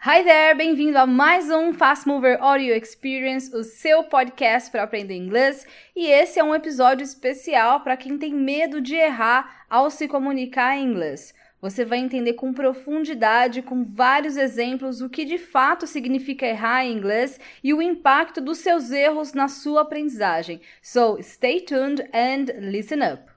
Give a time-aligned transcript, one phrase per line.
[0.00, 5.16] Hi there, bem-vindo a mais um Fast Mover Audio Experience, o seu podcast para aprender
[5.16, 5.66] inglês.
[5.94, 10.76] E esse é um episódio especial para quem tem medo de errar ao se comunicar
[10.76, 11.34] em inglês.
[11.60, 16.92] Você vai entender com profundidade, com vários exemplos, o que de fato significa errar em
[16.92, 20.60] inglês e o impacto dos seus erros na sua aprendizagem.
[20.80, 23.27] So, stay tuned and listen up.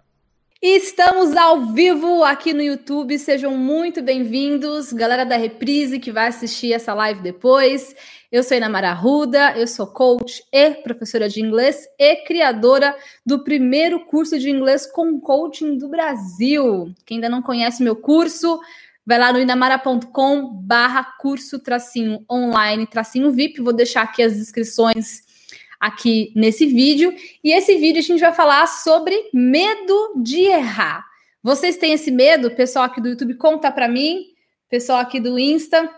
[0.63, 6.71] Estamos ao vivo aqui no YouTube, sejam muito bem-vindos, galera da Reprise que vai assistir
[6.71, 7.95] essa live depois.
[8.31, 14.05] Eu sou Inamara Ruda, eu sou coach e professora de inglês e criadora do primeiro
[14.05, 16.93] curso de inglês com coaching do Brasil.
[17.07, 18.59] Quem ainda não conhece meu curso,
[19.03, 25.23] vai lá no inamara.com barra curso tracinho online tracinho VIP, vou deixar aqui as inscrições
[25.81, 27.11] aqui nesse vídeo.
[27.43, 31.03] E esse vídeo a gente vai falar sobre medo de errar.
[31.41, 32.51] Vocês têm esse medo?
[32.51, 34.25] Pessoal aqui do YouTube, conta para mim.
[34.69, 35.89] Pessoal aqui do Insta,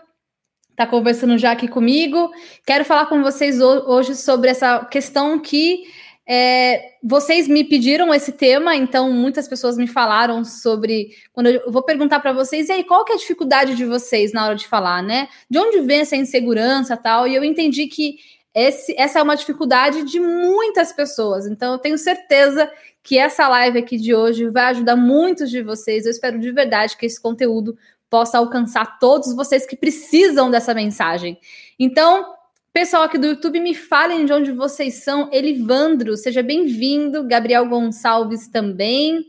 [0.74, 2.30] tá conversando já aqui comigo.
[2.66, 5.84] Quero falar com vocês hoje sobre essa questão que
[6.26, 11.10] é, vocês me pediram esse tema, então muitas pessoas me falaram sobre.
[11.32, 14.32] Quando eu vou perguntar para vocês, e aí, qual que é a dificuldade de vocês
[14.32, 15.28] na hora de falar, né?
[15.50, 17.28] De onde vem essa insegurança tal?
[17.28, 18.16] E eu entendi que
[18.54, 21.46] esse, essa é uma dificuldade de muitas pessoas.
[21.46, 22.70] Então, eu tenho certeza
[23.02, 26.04] que essa live aqui de hoje vai ajudar muitos de vocês.
[26.04, 27.76] Eu espero de verdade que esse conteúdo
[28.08, 31.36] possa alcançar todos vocês que precisam dessa mensagem.
[31.78, 32.32] Então,
[32.72, 35.28] pessoal aqui do YouTube, me falem de onde vocês são.
[35.32, 37.26] Elivandro, seja bem-vindo.
[37.26, 39.26] Gabriel Gonçalves também.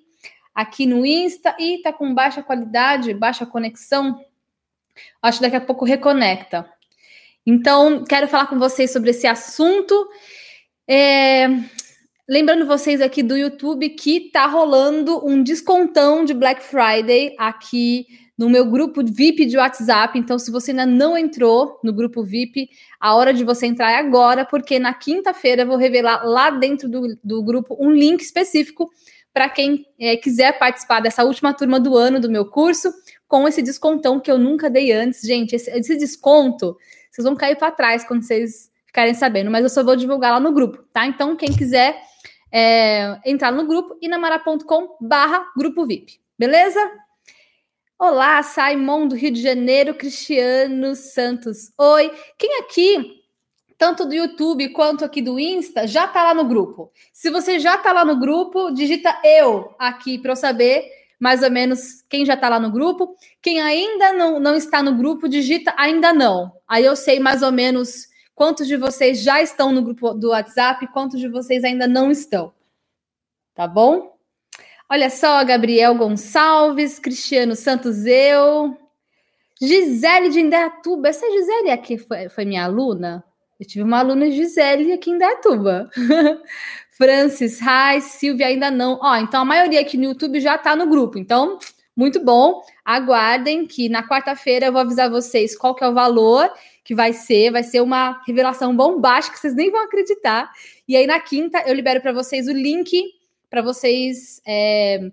[0.54, 1.56] Aqui no Insta.
[1.60, 4.24] E tá com baixa qualidade, baixa conexão.
[5.20, 6.72] Acho que daqui a pouco reconecta.
[7.46, 10.08] Então, quero falar com vocês sobre esse assunto.
[10.88, 11.48] É,
[12.28, 18.08] lembrando vocês aqui do YouTube que tá rolando um descontão de Black Friday aqui
[18.38, 20.18] no meu grupo VIP de WhatsApp.
[20.18, 23.98] Então, se você ainda não entrou no grupo VIP, a hora de você entrar é
[23.98, 28.90] agora, porque na quinta-feira eu vou revelar lá dentro do, do grupo um link específico
[29.32, 32.92] para quem é, quiser participar dessa última turma do ano do meu curso,
[33.28, 35.22] com esse descontão que eu nunca dei antes.
[35.22, 36.76] Gente, esse, esse desconto
[37.16, 40.40] vocês vão cair para trás quando vocês ficarem sabendo, mas eu só vou divulgar lá
[40.40, 41.06] no grupo, tá?
[41.06, 41.98] Então, quem quiser
[42.52, 46.80] é, entrar no grupo, inamara.com barra grupo VIP, beleza?
[47.98, 51.72] Olá, Simon do Rio de Janeiro, Cristiano Santos.
[51.78, 53.24] Oi, quem aqui,
[53.78, 56.92] tanto do YouTube quanto aqui do Insta, já tá lá no grupo?
[57.14, 60.84] Se você já tá lá no grupo, digita eu aqui para eu saber
[61.26, 63.16] mais ou menos quem já está lá no grupo.
[63.42, 66.54] Quem ainda não, não está no grupo, digita ainda não.
[66.68, 70.86] Aí eu sei mais ou menos quantos de vocês já estão no grupo do WhatsApp
[70.86, 72.54] e quantos de vocês ainda não estão.
[73.56, 74.16] Tá bom?
[74.88, 78.78] Olha só, Gabriel Gonçalves, Cristiano Santos, eu.
[79.60, 81.08] Gisele de Indaiatuba.
[81.08, 83.24] Essa Gisele aqui foi, foi minha aluna?
[83.60, 85.90] Eu tive uma aluna Gisele aqui em Indaiatuba.
[86.98, 88.98] Francis, Rai, Silvia ainda não.
[89.02, 91.18] Ó, então a maioria aqui no YouTube já está no grupo.
[91.18, 91.60] Então,
[91.96, 92.62] muito bom.
[92.84, 96.50] Aguardem que na quarta-feira eu vou avisar vocês qual que é o valor
[96.84, 97.52] que vai ser.
[97.52, 100.50] Vai ser uma revelação bombástica, vocês nem vão acreditar.
[100.88, 103.14] E aí na quinta eu libero para vocês o link
[103.50, 105.12] para vocês é,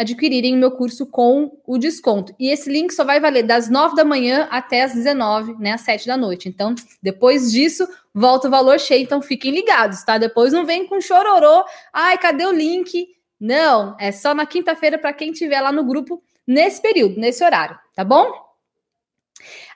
[0.00, 2.34] adquirirem meu curso com o desconto.
[2.38, 5.82] E esse link só vai valer das 9 da manhã até as 19, né, às
[5.82, 6.48] 7 da noite.
[6.48, 9.02] Então, depois disso, volta o valor cheio.
[9.02, 10.16] Então, fiquem ligados, tá?
[10.16, 11.64] Depois não vem com chororô.
[11.92, 13.08] Ai, cadê o link?
[13.38, 17.78] Não, é só na quinta-feira para quem estiver lá no grupo nesse período, nesse horário,
[17.94, 18.32] tá bom?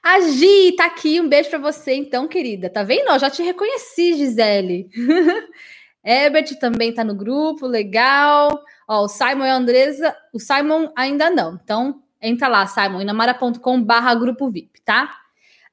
[0.02, 2.68] A Gi tá aqui, um beijo para você, então, querida.
[2.70, 3.10] Tá vendo?
[3.10, 4.88] Eu já te reconheci, Gisele.
[6.04, 8.62] Herbert também tá no grupo, legal.
[8.88, 11.58] Ó, o Simon e a Andresa, o Simon ainda não.
[11.62, 15.18] Então, entra lá, Simon, inamara.com barra grupo VIP, tá?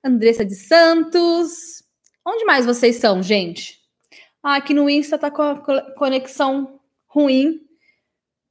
[0.04, 1.84] Andressa de Santos.
[2.26, 3.80] Onde mais vocês são, gente?
[4.44, 5.56] Ah, aqui no Insta tá com a
[5.96, 7.62] conexão ruim.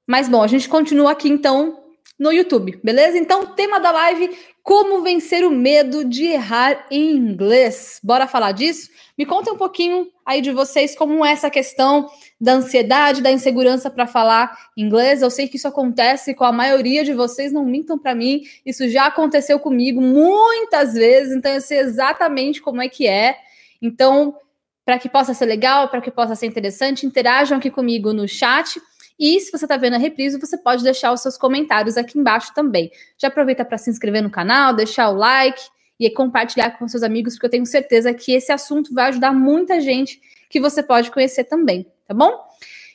[0.06, 1.84] Mas bom, a gente continua aqui então
[2.18, 3.16] no YouTube, beleza?
[3.16, 8.00] Então, tema da live: como vencer o medo de errar em inglês.
[8.02, 8.90] Bora falar disso?
[9.16, 12.08] Me conta um pouquinho aí de vocês como é essa questão
[12.40, 15.22] da ansiedade, da insegurança para falar inglês.
[15.22, 18.42] Eu sei que isso acontece com a maioria de vocês, não mintam para mim.
[18.64, 23.36] Isso já aconteceu comigo muitas vezes, então eu sei exatamente como é que é.
[23.82, 24.36] Então,
[24.84, 28.80] para que possa ser legal, para que possa ser interessante, interajam aqui comigo no chat
[29.20, 32.54] e se você está vendo a reprise, você pode deixar os seus comentários aqui embaixo
[32.54, 32.90] também.
[33.18, 35.60] Já aproveita para se inscrever no canal, deixar o like
[35.98, 39.78] e compartilhar com seus amigos, porque eu tenho certeza que esse assunto vai ajudar muita
[39.78, 40.18] gente
[40.48, 42.32] que você pode conhecer também, tá bom?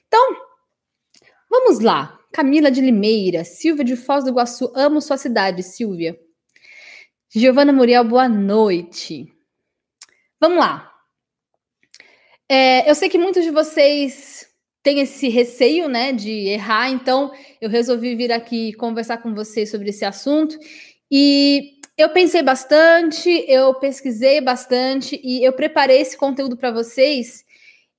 [0.08, 0.36] Então,
[1.48, 2.20] vamos lá.
[2.34, 6.20] Camila de Limeira, Silvia de Foz do Iguaçu, amo sua cidade, Silvia.
[7.30, 9.32] Giovana Muriel, boa noite.
[10.40, 10.92] Vamos lá.
[12.50, 14.48] É, eu sei que muitos de vocês
[14.86, 19.90] têm esse receio, né, de errar, então eu resolvi vir aqui conversar com vocês sobre
[19.90, 20.58] esse assunto.
[21.12, 27.44] E eu pensei bastante, eu pesquisei bastante e eu preparei esse conteúdo para vocês.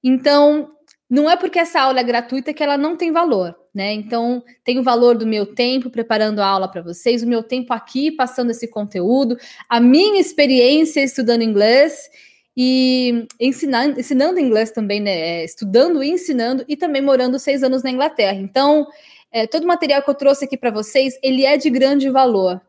[0.03, 0.71] Então,
[1.11, 3.93] não é porque essa aula é gratuita que ela não tem valor né?
[3.93, 7.75] Então, tem o valor do meu tempo preparando a aula para vocês, o meu tempo
[7.75, 9.37] aqui passando esse conteúdo,
[9.69, 12.09] a minha experiência estudando inglês
[12.56, 15.11] e ensinando, ensinando inglês também, né?
[15.11, 18.38] É, estudando e ensinando e também morando seis anos na Inglaterra.
[18.38, 18.87] Então,
[19.31, 22.61] é, todo o material que eu trouxe aqui para vocês, ele é de grande valor.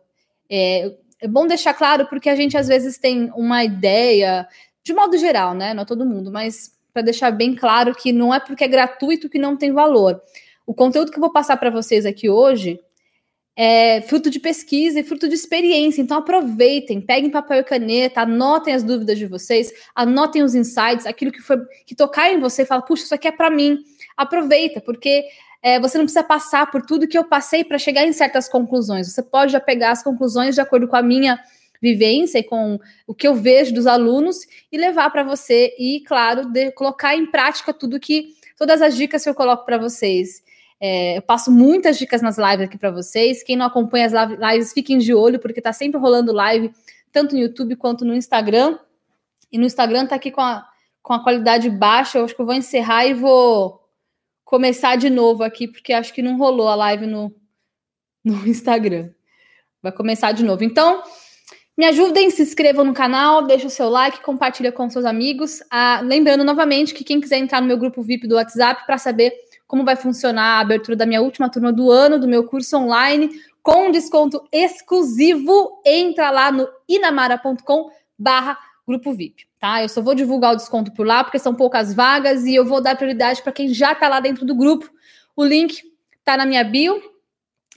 [0.50, 0.92] É,
[1.22, 4.48] é bom deixar claro porque a gente às vezes tem uma ideia,
[4.84, 5.74] de modo geral, né?
[5.74, 9.30] Não é todo mundo, mas para deixar bem claro que não é porque é gratuito
[9.30, 10.22] que não tem valor.
[10.66, 12.80] O conteúdo que eu vou passar para vocês aqui hoje
[13.60, 16.00] é fruto de pesquisa e fruto de experiência.
[16.00, 21.32] Então aproveitem, peguem papel e caneta, anotem as dúvidas de vocês, anotem os insights, aquilo
[21.32, 23.80] que foi que tocar em você, fala, puxa, isso aqui é para mim.
[24.16, 25.26] Aproveita, porque
[25.64, 29.12] é, você não precisa passar por tudo que eu passei para chegar em certas conclusões.
[29.12, 31.40] Você pode já pegar as conclusões de acordo com a minha
[31.82, 34.38] vivência e com o que eu vejo dos alunos
[34.72, 39.24] e levar para você e, claro, de, colocar em prática tudo que todas as dicas
[39.24, 40.44] que eu coloco para vocês.
[40.80, 43.44] É, eu passo muitas dicas nas lives aqui para vocês.
[43.44, 44.14] Quem não acompanha as
[44.54, 46.72] lives, fiquem de olho, porque tá sempre rolando live,
[47.12, 48.78] tanto no YouTube quanto no Instagram.
[49.52, 50.68] E no Instagram tá aqui com a,
[51.02, 52.20] com a qualidade baixa.
[52.20, 53.82] Eu acho que eu vou encerrar e vou
[54.44, 57.36] começar de novo aqui, porque acho que não rolou a live no,
[58.24, 59.10] no Instagram.
[59.82, 60.64] Vai começar de novo.
[60.64, 61.02] Então,
[61.78, 65.62] me ajudem, se inscrevam no canal, deixa o seu like, compartilha com seus amigos.
[65.70, 69.32] Ah, lembrando novamente que quem quiser entrar no meu grupo VIP do WhatsApp para saber
[69.68, 73.30] como vai funcionar a abertura da minha última turma do ano, do meu curso online,
[73.62, 75.82] com desconto exclusivo.
[75.86, 79.84] Entra lá no inamara.com barra grupo VIP, tá?
[79.84, 82.82] Eu só vou divulgar o desconto por lá, porque são poucas vagas e eu vou
[82.82, 84.90] dar prioridade para quem já está lá dentro do grupo.
[85.36, 85.84] O link
[86.24, 87.02] tá na minha bio,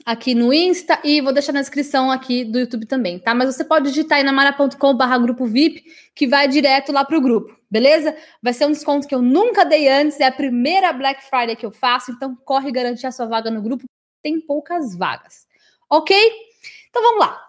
[0.05, 3.33] aqui no Insta e vou deixar na descrição aqui do YouTube também, tá?
[3.33, 5.83] Mas você pode digitar aí na mara.com/barra grupo VIP
[6.15, 8.15] que vai direto lá pro grupo, beleza?
[8.41, 11.65] Vai ser um desconto que eu nunca dei antes, é a primeira Black Friday que
[11.65, 13.85] eu faço, então corre garantir a sua vaga no grupo,
[14.21, 15.47] tem poucas vagas,
[15.89, 16.15] ok?
[16.89, 17.41] Então vamos lá.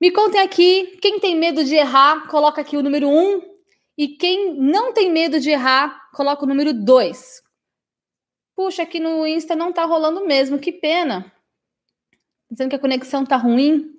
[0.00, 3.54] Me contem aqui, quem tem medo de errar, coloca aqui o número 1, um,
[3.96, 7.42] e quem não tem medo de errar, coloca o número 2.
[8.56, 11.32] Puxa, aqui no Insta não tá rolando mesmo, que pena
[12.54, 13.90] dizendo que a conexão tá ruim.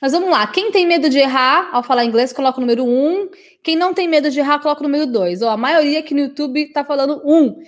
[0.00, 0.46] Mas vamos lá.
[0.46, 2.88] Quem tem medo de errar ao falar inglês, coloca o número 1.
[2.88, 3.28] Um.
[3.62, 5.42] Quem não tem medo de errar, coloca o número 2.
[5.42, 7.34] a maioria aqui no YouTube tá falando 1.
[7.34, 7.62] Um.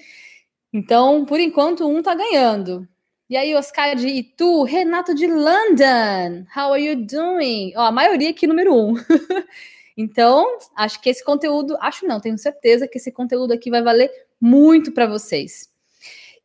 [0.73, 2.87] Então, por enquanto, um tá ganhando.
[3.29, 7.73] E aí, Oscar de Itu, Renato de London, how are you doing?
[7.76, 8.88] Ó, a maioria aqui número 1.
[8.88, 8.94] Um.
[9.97, 14.11] então, acho que esse conteúdo, acho não, tenho certeza que esse conteúdo aqui vai valer
[14.41, 15.69] muito para vocês.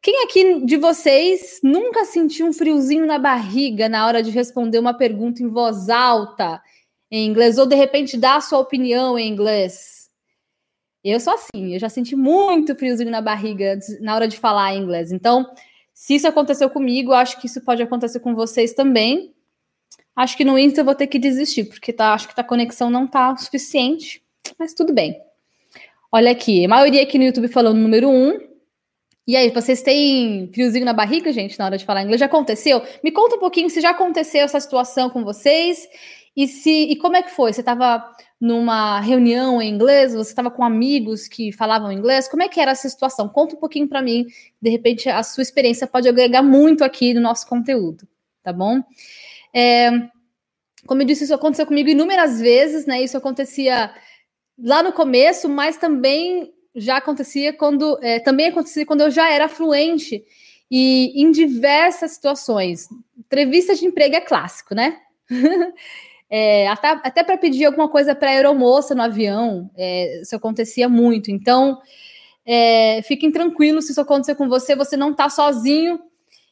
[0.05, 4.93] Quem aqui de vocês nunca sentiu um friozinho na barriga na hora de responder uma
[4.93, 6.61] pergunta em voz alta
[7.09, 10.11] em inglês, ou de repente dar a sua opinião em inglês?
[11.03, 14.83] Eu sou assim, eu já senti muito friozinho na barriga na hora de falar em
[14.83, 15.11] inglês.
[15.11, 15.51] Então,
[15.91, 19.33] se isso aconteceu comigo, acho que isso pode acontecer com vocês também.
[20.15, 22.91] Acho que no Insta eu vou ter que desistir, porque tá, acho que a conexão
[22.91, 24.23] não tá suficiente,
[24.59, 25.19] mas tudo bem.
[26.11, 28.53] Olha aqui, a maioria aqui no YouTube falando número um,
[29.27, 32.19] e aí, vocês têm friozinho na barriga, gente, na hora de falar inglês?
[32.19, 32.81] Já aconteceu?
[33.03, 35.87] Me conta um pouquinho se já aconteceu essa situação com vocês
[36.35, 37.51] e se e como é que foi?
[37.51, 38.05] Você estava
[38.39, 40.13] numa reunião em inglês?
[40.13, 42.27] Você estava com amigos que falavam inglês?
[42.27, 43.27] Como é que era essa situação?
[43.27, 44.27] Conta um pouquinho para mim.
[44.61, 48.07] De repente, a sua experiência pode agregar muito aqui no nosso conteúdo,
[48.43, 48.83] tá bom?
[49.53, 49.89] É,
[50.85, 53.01] como eu disse, isso aconteceu comigo inúmeras vezes, né?
[53.01, 53.91] Isso acontecia
[54.59, 59.47] lá no começo, mas também já acontecia quando é, também acontecia quando eu já era
[59.47, 60.23] fluente
[60.69, 62.89] e em diversas situações.
[63.17, 64.99] Entrevista de emprego é clássico, né?
[66.29, 70.89] é, até até para pedir alguma coisa para a aeromoça no avião, é, isso acontecia
[70.89, 71.31] muito.
[71.31, 71.79] Então,
[72.45, 75.99] é, fiquem tranquilos se isso acontecer com você, você não está sozinho.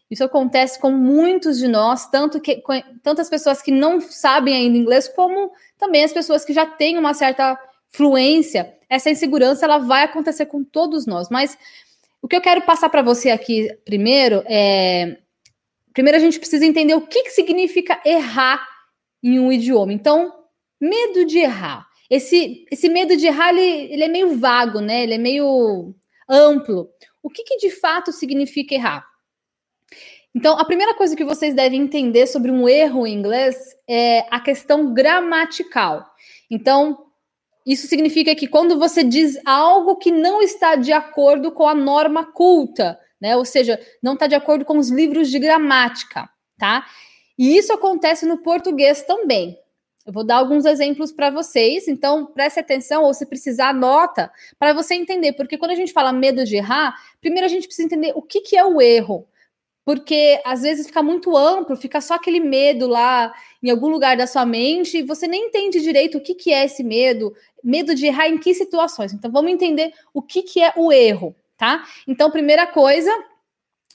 [0.09, 2.61] Isso acontece com muitos de nós, tanto que
[3.01, 7.15] tantas pessoas que não sabem ainda inglês, como também as pessoas que já têm uma
[7.15, 7.57] certa
[7.89, 11.29] fluência, essa insegurança ela vai acontecer com todos nós.
[11.29, 11.57] Mas
[12.21, 15.17] o que eu quero passar para você aqui primeiro é.
[15.91, 18.67] Primeiro, a gente precisa entender o que, que significa errar
[19.21, 19.93] em um idioma.
[19.93, 20.33] Então,
[20.81, 21.87] medo de errar.
[22.09, 25.03] Esse, esse medo de errar, ele, ele é meio vago, né?
[25.03, 25.93] Ele é meio
[26.27, 26.89] amplo.
[27.21, 29.05] O que, que de fato significa errar?
[30.35, 33.55] Então, a primeira coisa que vocês devem entender sobre um erro em inglês
[33.87, 36.05] é a questão gramatical.
[36.49, 37.12] Então,
[37.65, 42.25] isso significa que quando você diz algo que não está de acordo com a norma
[42.25, 43.37] culta, né?
[43.37, 46.85] Ou seja, não está de acordo com os livros de gramática, tá?
[47.37, 49.57] E isso acontece no português também.
[50.05, 54.29] Eu vou dar alguns exemplos para vocês, então preste atenção, ou se precisar, anota,
[54.59, 57.85] para você entender, porque quando a gente fala medo de errar, primeiro a gente precisa
[57.85, 59.25] entender o que, que é o erro
[59.85, 64.25] porque às vezes fica muito amplo, fica só aquele medo lá em algum lugar da
[64.25, 68.05] sua mente e você nem entende direito o que, que é esse medo, medo de
[68.05, 69.13] errar em que situações.
[69.13, 71.83] Então vamos entender o que, que é o erro, tá?
[72.07, 73.11] Então, primeira coisa,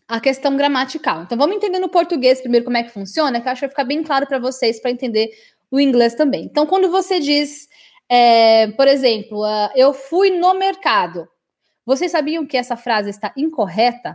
[0.06, 1.22] a questão gramatical.
[1.22, 3.70] Então vamos entender no português primeiro como é que funciona, que eu acho que vai
[3.70, 5.30] ficar bem claro para vocês para entender
[5.70, 6.44] o inglês também.
[6.44, 7.68] Então, quando você diz,
[8.08, 11.28] é, por exemplo, uh, eu fui no mercado,
[11.84, 14.14] vocês sabiam que essa frase está incorreta?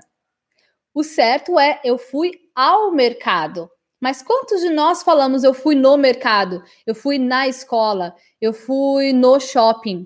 [0.93, 3.69] O certo é eu fui ao mercado.
[4.00, 9.13] Mas quantos de nós falamos eu fui no mercado, eu fui na escola, eu fui
[9.13, 10.05] no shopping?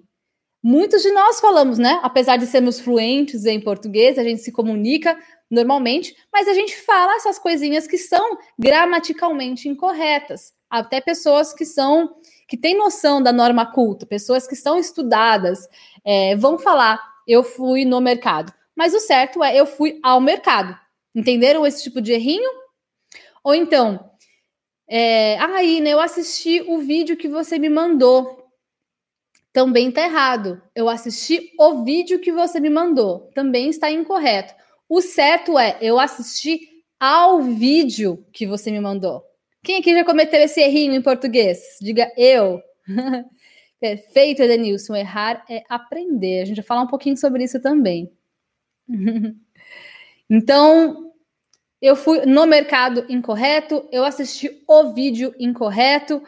[0.63, 1.99] Muitos de nós falamos, né?
[2.03, 5.17] Apesar de sermos fluentes em português, a gente se comunica
[5.49, 10.53] normalmente, mas a gente fala essas coisinhas que são gramaticalmente incorretas.
[10.69, 12.15] Até pessoas que são
[12.47, 15.67] que têm noção da norma culta, pessoas que são estudadas,
[16.05, 18.53] é, vão falar eu fui no mercado.
[18.77, 20.77] Mas o certo é eu fui ao mercado.
[21.15, 22.49] Entenderam esse tipo de errinho?
[23.43, 24.11] Ou então,
[24.87, 28.45] é, aí, né, eu assisti o vídeo que você me mandou.
[29.51, 30.61] Também está errado.
[30.75, 33.31] Eu assisti o vídeo que você me mandou.
[33.33, 34.53] Também está incorreto.
[34.87, 36.59] O certo é eu assisti
[36.99, 39.23] ao vídeo que você me mandou.
[39.63, 41.59] Quem aqui já cometeu esse errinho em português?
[41.81, 42.61] Diga eu.
[43.81, 44.95] Perfeito, Edenilson.
[44.95, 46.41] Errar é aprender.
[46.41, 48.11] A gente vai falar um pouquinho sobre isso também.
[50.29, 51.11] então,
[51.81, 56.21] eu fui no mercado incorreto, eu assisti o vídeo incorreto.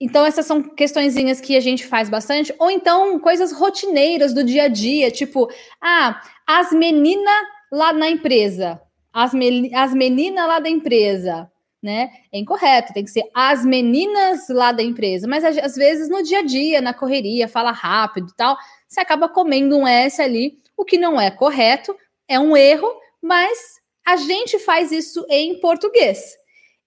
[0.00, 2.52] Então, essas são questõezinhas que a gente faz bastante.
[2.58, 5.48] Ou então, coisas rotineiras do dia a dia, tipo,
[5.80, 7.34] ah, as meninas
[7.70, 8.80] lá na empresa.
[9.12, 11.48] As, me, as meninas lá da empresa,
[11.80, 12.10] né?
[12.32, 15.28] É incorreto, tem que ser as meninas lá da empresa.
[15.28, 18.56] Mas às vezes no dia a dia, na correria, fala rápido e tal,
[18.88, 21.96] você acaba comendo um S ali o que não é correto,
[22.28, 22.88] é um erro,
[23.20, 26.36] mas a gente faz isso em português.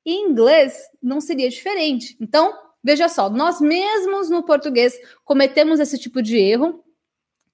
[0.05, 2.15] Em inglês não seria diferente.
[2.19, 6.83] Então, veja só, nós mesmos no português cometemos esse tipo de erro,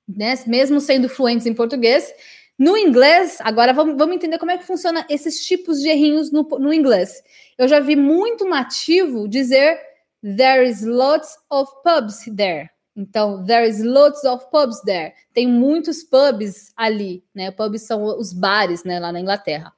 [0.07, 0.33] né?
[0.47, 2.13] Mesmo sendo fluentes em português.
[2.57, 6.43] No inglês, agora vamos, vamos entender como é que funciona esses tipos de errinhos no,
[6.43, 7.23] no inglês.
[7.57, 9.79] Eu já vi muito nativo dizer
[10.21, 12.69] there is lots of pubs there.
[12.95, 15.13] Então, there is lots of pubs there.
[15.33, 17.51] Tem muitos pubs ali, né?
[17.51, 19.71] Pubs são os bares, né, lá na Inglaterra.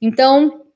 [0.00, 0.66] Então,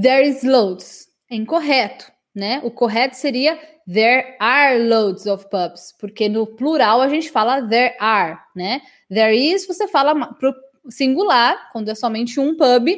[0.00, 1.08] there is loads.
[1.30, 2.60] É incorreto, né?
[2.62, 7.96] O correto seria there are loads of pubs, porque no plural a gente fala there
[7.98, 8.82] are, né?
[9.10, 10.54] There is, você fala pro
[10.88, 12.88] singular, quando é somente um pub,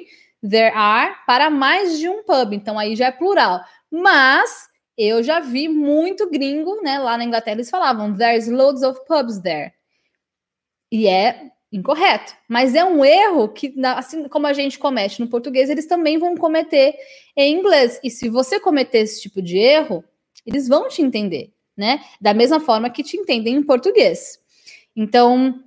[0.49, 3.61] there are para mais de um pub, então aí já é plural.
[3.91, 4.69] Mas
[5.03, 6.99] eu já vi muito gringo, né?
[6.99, 9.73] Lá na Inglaterra eles falavam there's loads of pubs there.
[10.93, 12.35] E é incorreto.
[12.49, 16.37] Mas é um erro que, assim como a gente comete no português, eles também vão
[16.37, 16.97] cometer
[17.37, 18.01] em inglês.
[18.03, 20.05] E se você cometer esse tipo de erro,
[20.45, 22.03] eles vão te entender, né?
[22.21, 24.39] Da mesma forma que te entendem em português.
[24.97, 25.63] Então,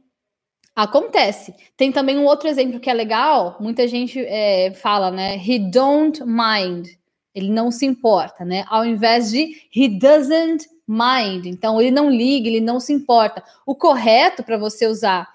[0.76, 1.54] acontece.
[1.78, 3.58] Tem também um outro exemplo que é legal.
[3.60, 5.38] Muita gente é, fala, né?
[5.38, 6.90] He don't mind.
[7.34, 8.66] Ele não se importa, né?
[8.68, 11.46] Ao invés de he doesn't mind.
[11.46, 13.44] Então, ele não liga, ele não se importa.
[13.66, 15.28] O correto para você usar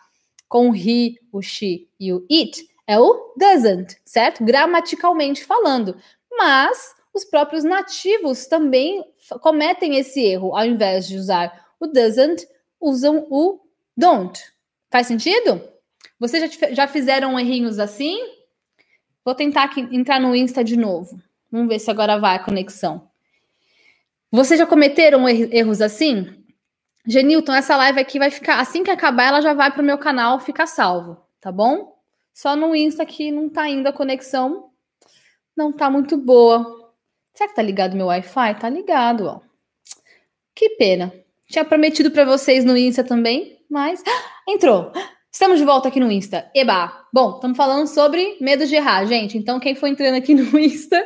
[0.48, 4.44] com he, o she e o it é o doesn't, certo?
[4.44, 5.96] Gramaticalmente falando.
[6.30, 9.04] Mas os próprios nativos também
[9.40, 10.56] cometem esse erro.
[10.56, 12.46] Ao invés de usar o doesn't,
[12.80, 13.60] usam o
[13.96, 14.40] don't.
[14.90, 15.62] Faz sentido?
[16.18, 18.18] Vocês já, já fizeram errinhos assim?
[19.24, 21.20] Vou tentar aqui, entrar no Insta de novo.
[21.50, 23.08] Vamos ver se agora vai a conexão.
[24.30, 26.44] Vocês já cometeram erros assim?
[27.06, 28.60] Genilton, essa live aqui vai ficar.
[28.60, 31.96] Assim que acabar, ela já vai para o meu canal, fica salvo, tá bom?
[32.34, 34.70] Só no Insta que não tá indo a conexão.
[35.56, 36.92] Não tá muito boa.
[37.34, 38.54] Será que tá ligado meu Wi-Fi?
[38.60, 39.40] Tá ligado, ó.
[40.54, 41.12] Que pena.
[41.48, 44.02] Tinha prometido para vocês no Insta também, mas.
[44.46, 44.92] entrou!
[45.32, 46.50] Estamos de volta aqui no Insta.
[46.54, 46.97] Eba!
[47.12, 49.38] Bom, estamos falando sobre medo de errar, gente.
[49.38, 51.02] Então, quem for entrando aqui no Insta,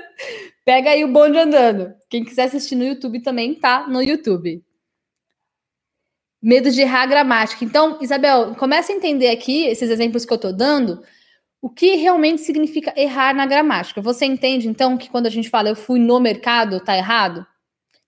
[0.65, 1.95] pega aí o bonde andando.
[2.11, 4.65] Quem quiser assistir no YouTube também tá no YouTube.
[6.43, 7.65] Medo de errar a gramática.
[7.65, 11.03] Então, Isabel, começa a entender aqui esses exemplos que eu tô dando,
[11.61, 14.03] o que realmente significa errar na gramática.
[14.03, 17.47] Você entende, então, que quando a gente fala eu fui no mercado, tá errado?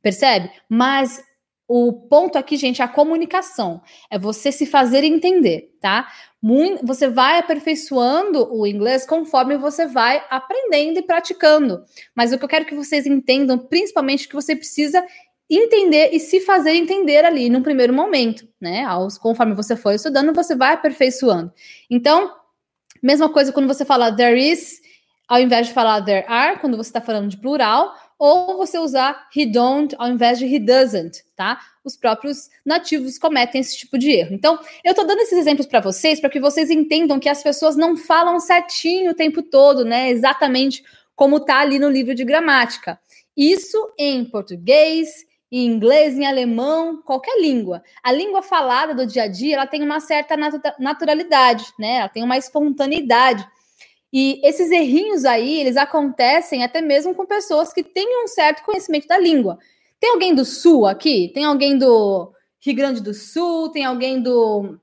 [0.03, 0.51] Percebe?
[0.69, 1.23] Mas
[1.76, 3.81] o ponto aqui, gente, é a comunicação.
[4.11, 6.09] É você se fazer entender, tá?
[6.40, 11.83] Muito, você vai aperfeiçoando o inglês conforme você vai aprendendo e praticando.
[12.14, 15.04] Mas o que eu quero que vocês entendam, principalmente, que você precisa
[15.49, 18.85] entender e se fazer entender ali no primeiro momento, né?
[18.85, 21.52] Aos, conforme você for estudando, você vai aperfeiçoando.
[21.90, 22.31] Então,
[23.04, 24.81] Mesma coisa quando você fala there is,
[25.28, 29.28] ao invés de falar there are, quando você está falando de plural, ou você usar
[29.35, 31.61] he don't ao invés de he doesn't, tá?
[31.85, 34.35] Os próprios nativos cometem esse tipo de erro.
[34.35, 37.76] Então, eu estou dando esses exemplos para vocês para que vocês entendam que as pessoas
[37.76, 40.11] não falam certinho o tempo todo, né?
[40.11, 40.83] Exatamente
[41.14, 42.99] como tá ali no livro de gramática.
[43.37, 47.83] Isso em português, em inglês, em alemão, qualquer língua.
[48.02, 50.37] A língua falada do dia a dia, ela tem uma certa
[50.78, 51.97] naturalidade, né?
[51.99, 53.47] Ela tem uma espontaneidade.
[54.16, 59.09] E esses errinhos aí, eles acontecem até mesmo com pessoas que têm um certo conhecimento
[59.09, 59.59] da língua.
[59.99, 61.33] Tem alguém do Sul aqui?
[61.35, 63.71] Tem alguém do Rio Grande do Sul?
[63.71, 64.78] Tem alguém do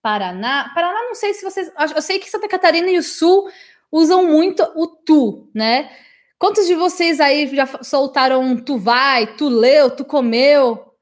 [0.00, 0.72] Paraná?
[0.74, 1.70] Paraná, não sei se vocês.
[1.94, 3.50] Eu sei que Santa Catarina e o Sul
[3.90, 5.90] usam muito o tu, né?
[6.38, 10.92] Quantos de vocês aí já soltaram um tu vai, tu leu, tu comeu?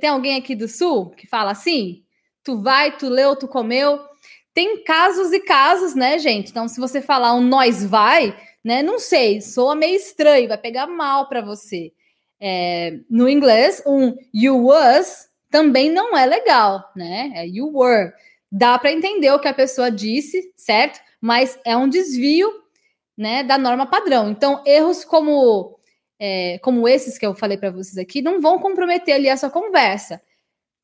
[0.00, 2.02] tem alguém aqui do sul que fala assim?
[2.42, 4.07] Tu vai, tu leu, tu comeu?
[4.58, 6.50] Tem casos e casos, né, gente?
[6.50, 8.82] Então, se você falar um nós vai, né?
[8.82, 11.92] Não sei, soa meio estranho, vai pegar mal para você.
[12.40, 17.30] É, no inglês, um you was também não é legal, né?
[17.36, 18.12] É you were.
[18.50, 20.98] Dá para entender o que a pessoa disse, certo?
[21.20, 22.52] Mas é um desvio
[23.16, 24.28] né, da norma padrão.
[24.28, 25.78] Então, erros como
[26.18, 29.50] é, como esses que eu falei para vocês aqui não vão comprometer ali a sua
[29.50, 30.20] conversa.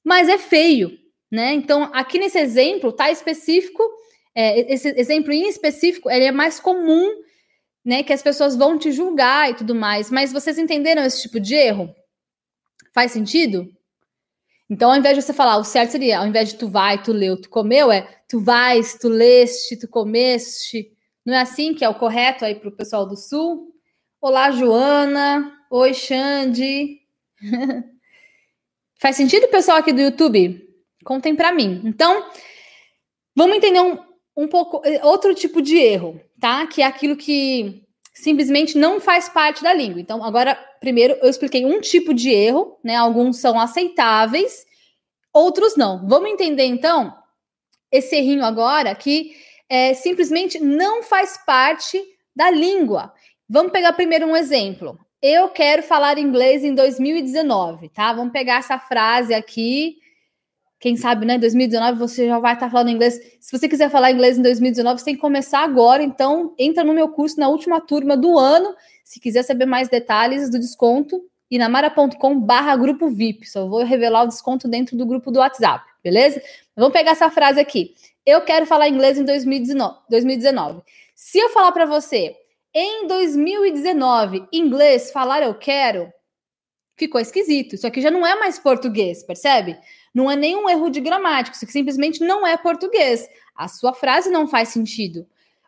[0.04, 0.96] Mas é feio,
[1.30, 1.52] né?
[1.54, 3.82] Então, aqui nesse exemplo, tá específico,
[4.34, 7.08] é, esse exemplo em específico, ele é mais comum,
[7.84, 10.10] né, que as pessoas vão te julgar e tudo mais.
[10.10, 11.94] Mas vocês entenderam esse tipo de erro?
[12.94, 13.68] Faz sentido?
[14.70, 17.12] Então, ao invés de você falar, o certo seria, ao invés de tu vai, tu
[17.12, 20.90] leu, tu comeu, é tu vais, tu leste, tu comeste,
[21.24, 23.74] não é assim que é o correto aí para o pessoal do Sul?
[24.20, 25.52] Olá, Joana.
[25.70, 27.00] Oi, Xande.
[29.00, 30.73] Faz sentido, pessoal aqui do YouTube?
[31.04, 31.82] Contem para mim.
[31.84, 32.26] Então,
[33.36, 33.98] vamos entender um,
[34.36, 36.66] um pouco eh, outro tipo de erro, tá?
[36.66, 40.00] Que é aquilo que simplesmente não faz parte da língua.
[40.00, 42.96] Então, agora, primeiro eu expliquei um tipo de erro, né?
[42.96, 44.64] Alguns são aceitáveis,
[45.32, 46.08] outros não.
[46.08, 47.14] Vamos entender então
[47.90, 49.36] esse errinho agora que
[49.68, 52.02] é, simplesmente não faz parte
[52.34, 53.12] da língua.
[53.48, 54.98] Vamos pegar primeiro um exemplo.
[55.20, 58.12] Eu quero falar inglês em 2019, tá?
[58.12, 59.96] Vamos pegar essa frase aqui.
[60.84, 61.36] Quem sabe, né?
[61.36, 63.18] Em 2019 você já vai estar falando inglês.
[63.40, 66.02] Se você quiser falar inglês em 2019, você tem que começar agora.
[66.02, 68.74] Então, entra no meu curso na última turma do ano.
[69.02, 73.48] Se quiser saber mais detalhes do desconto, inamara.com barra grupo VIP.
[73.48, 76.42] Só vou revelar o desconto dentro do grupo do WhatsApp, beleza?
[76.76, 77.94] Vamos pegar essa frase aqui
[78.26, 79.98] eu quero falar inglês em 2019.
[80.08, 80.82] 2019.
[81.14, 82.34] Se eu falar para você,
[82.74, 86.12] em 2019, inglês, falar eu quero,
[86.96, 87.74] ficou esquisito.
[87.74, 89.78] Isso aqui já não é mais português, percebe?
[90.14, 93.28] Não é nenhum erro de gramática, isso simplesmente não é português.
[93.56, 95.26] A sua frase não faz sentido.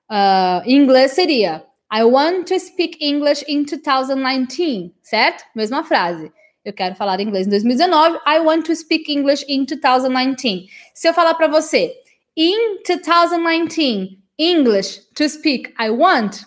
[0.08, 5.44] Uh, em inglês seria I want to speak English in 2019, certo?
[5.54, 6.32] Mesma frase.
[6.64, 8.18] Eu quero falar inglês em 2019.
[8.26, 10.68] I want to speak English in 2019.
[10.94, 11.92] Se eu falar para você,
[12.36, 16.42] In 2019, English to speak I want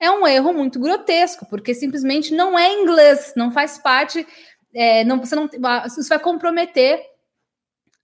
[0.00, 4.26] é um erro muito grotesco, porque simplesmente não é inglês, não faz parte,
[4.74, 5.48] é, não, você não,
[5.86, 7.00] isso vai comprometer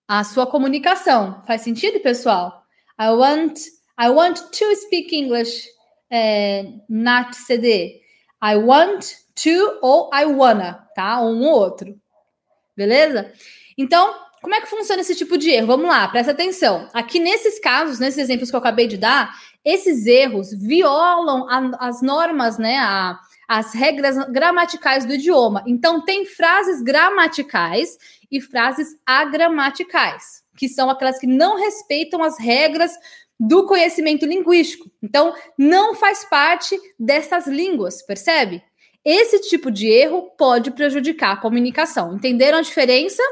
[0.06, 1.42] a sua comunicação.
[1.46, 2.64] Faz sentido, pessoal?
[3.00, 3.58] I want,
[3.98, 5.68] I want to speak English,
[6.10, 8.00] é, not CD.
[8.42, 9.04] I want
[9.36, 11.20] to ou I wanna, tá?
[11.20, 11.98] Um ou outro.
[12.76, 13.32] Beleza?
[13.76, 15.68] Então, como é que funciona esse tipo de erro?
[15.68, 16.88] Vamos lá, presta atenção.
[16.92, 22.02] Aqui nesses casos, nesses exemplos que eu acabei de dar, esses erros violam a, as
[22.02, 22.76] normas, né?
[22.76, 25.62] A, as regras gramaticais do idioma.
[25.66, 27.96] Então, tem frases gramaticais
[28.34, 32.92] e frases agramaticais, que são aquelas que não respeitam as regras
[33.38, 34.90] do conhecimento linguístico.
[35.00, 38.60] Então, não faz parte dessas línguas, percebe?
[39.04, 42.14] Esse tipo de erro pode prejudicar a comunicação.
[42.14, 43.22] Entenderam a diferença?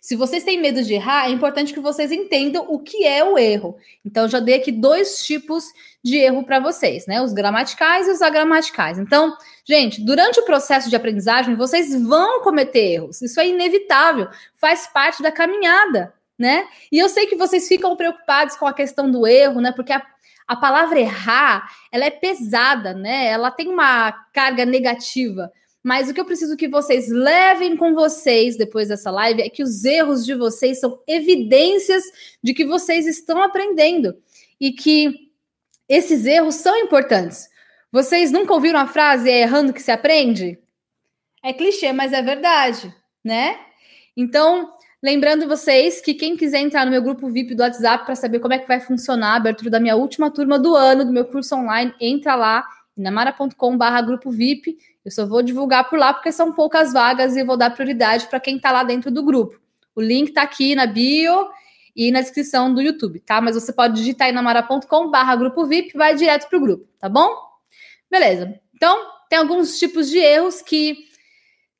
[0.00, 3.38] Se vocês têm medo de errar, é importante que vocês entendam o que é o
[3.38, 3.76] erro.
[4.04, 5.64] Então, já dei aqui dois tipos
[6.02, 7.22] de erro para vocês, né?
[7.22, 8.98] Os gramaticais e os agramaticais.
[8.98, 13.22] Então, gente, durante o processo de aprendizagem, vocês vão cometer erros.
[13.22, 16.66] Isso é inevitável, faz parte da caminhada, né?
[16.90, 19.72] E eu sei que vocês ficam preocupados com a questão do erro, né?
[19.72, 20.02] Porque a,
[20.48, 23.26] a palavra errar, ela é pesada, né?
[23.26, 25.52] Ela tem uma carga negativa.
[25.82, 29.62] Mas o que eu preciso que vocês levem com vocês depois dessa live é que
[29.62, 32.04] os erros de vocês são evidências
[32.42, 34.16] de que vocês estão aprendendo
[34.60, 35.32] e que
[35.88, 37.48] esses erros são importantes.
[37.90, 40.58] Vocês nunca ouviram a frase é errando que se aprende?
[41.44, 43.58] É clichê, mas é verdade, né?
[44.16, 48.38] Então, lembrando vocês que quem quiser entrar no meu grupo VIP do WhatsApp para saber
[48.38, 51.24] como é que vai funcionar a abertura da minha última turma do ano, do meu
[51.24, 52.64] curso online, entra lá,
[52.96, 57.56] namara.com.br grupo VIP eu só vou divulgar por lá porque são poucas vagas e vou
[57.56, 59.60] dar prioridade para quem está lá dentro do grupo.
[59.94, 61.48] O link está aqui na bio
[61.94, 63.40] e na descrição do YouTube, tá?
[63.40, 67.08] Mas você pode digitar aí namara.com barra grupo VIP vai direto para o grupo, tá
[67.08, 67.30] bom?
[68.10, 68.58] Beleza.
[68.74, 70.96] Então, tem alguns tipos de erros que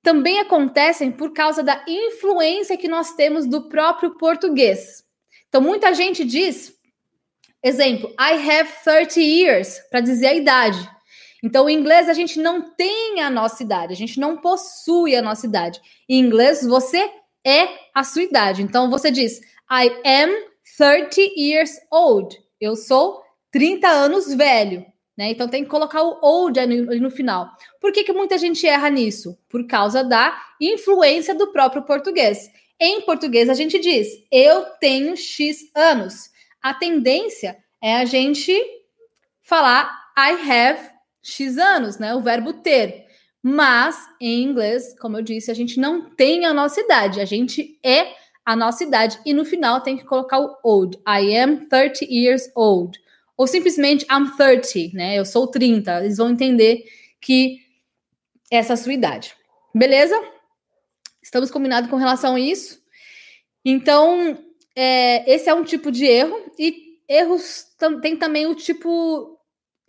[0.03, 5.05] também acontecem por causa da influência que nós temos do próprio português.
[5.49, 6.75] Então, muita gente diz,
[7.63, 10.91] exemplo, I have 30 years, para dizer a idade.
[11.43, 15.23] Então, em inglês, a gente não tem a nossa idade, a gente não possui a
[15.23, 15.81] nossa idade.
[16.09, 17.11] Em inglês, você
[17.45, 18.63] é a sua idade.
[18.63, 20.31] Então, você diz, I am
[20.79, 22.41] 30 years old.
[22.61, 24.87] Eu sou 30 anos velho.
[25.17, 25.31] Né?
[25.31, 27.51] Então, tem que colocar o old ali no, no final.
[27.81, 29.37] Por que, que muita gente erra nisso?
[29.49, 32.49] Por causa da influência do próprio português.
[32.81, 36.31] Em português, a gente diz, eu tenho X anos.
[36.63, 38.57] A tendência é a gente
[39.43, 42.15] falar I have X anos, né?
[42.15, 43.07] O verbo ter.
[43.43, 47.79] Mas em inglês, como eu disse, a gente não tem a nossa idade, a gente
[47.83, 49.19] é a nossa idade.
[49.25, 50.99] E no final tem que colocar o old.
[51.07, 53.01] I am 30 years old.
[53.37, 55.19] Ou simplesmente I'm 30, né?
[55.19, 56.05] Eu sou 30.
[56.05, 56.85] Eles vão entender
[57.21, 57.59] que
[58.51, 59.35] essa é a sua idade.
[59.75, 60.15] Beleza?
[61.23, 62.83] Estamos combinados com relação a isso.
[63.65, 64.39] Então,
[64.75, 66.53] é, esse é um tipo de erro.
[66.59, 67.67] E erros
[68.03, 69.32] tem também o tipo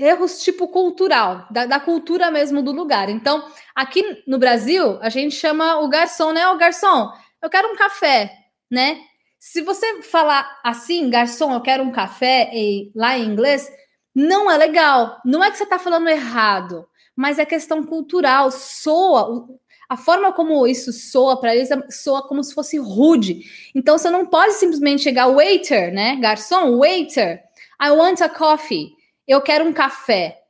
[0.03, 3.09] erros tipo cultural, da, da, cultura mesmo do lugar.
[3.09, 6.47] Então, aqui no Brasil, a gente chama o garçom, né?
[6.49, 7.09] O garçom,
[7.41, 8.31] eu quero um café,
[8.69, 8.99] né?
[9.39, 13.71] Se você falar assim, garçom, eu quero um café, e, lá em inglês,
[14.13, 15.19] não é legal.
[15.25, 16.85] Não é que você está falando errado,
[17.15, 18.51] mas é questão cultural.
[18.51, 19.47] Soa,
[19.89, 23.41] a forma como isso soa para eles é, soa como se fosse rude.
[23.73, 26.17] Então, você não pode simplesmente chegar, waiter, né?
[26.17, 27.41] Garçom, waiter,
[27.81, 30.41] I want a coffee eu quero um café.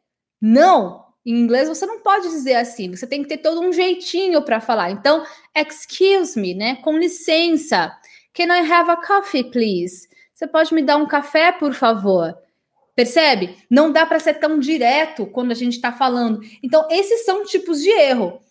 [0.41, 4.41] Não, em inglês você não pode dizer assim, você tem que ter todo um jeitinho
[4.41, 4.91] para falar.
[4.91, 5.23] Então,
[5.55, 6.75] excuse me, né?
[6.77, 7.95] Com licença.
[8.33, 10.07] Can I have a coffee, please?
[10.33, 12.35] Você pode me dar um café, por favor?
[12.95, 13.57] Percebe?
[13.69, 16.41] Não dá para ser tão direto quando a gente está falando.
[16.61, 18.41] Então, esses são tipos de erro.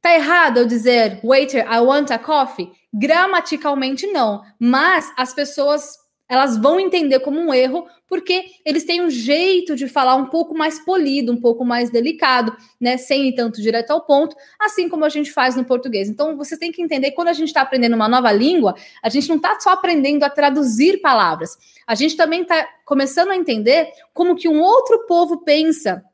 [0.00, 2.70] Tá errado eu dizer waiter, I want a coffee?
[2.92, 5.96] Gramaticalmente não, mas as pessoas
[6.28, 10.56] elas vão entender como um erro, porque eles têm um jeito de falar um pouco
[10.56, 12.96] mais polido, um pouco mais delicado, né?
[12.96, 16.08] Sem ir tanto direto ao ponto, assim como a gente faz no português.
[16.08, 19.08] Então, você tem que entender que quando a gente está aprendendo uma nova língua, a
[19.08, 23.90] gente não está só aprendendo a traduzir palavras, a gente também está começando a entender
[24.12, 26.04] como que um outro povo pensa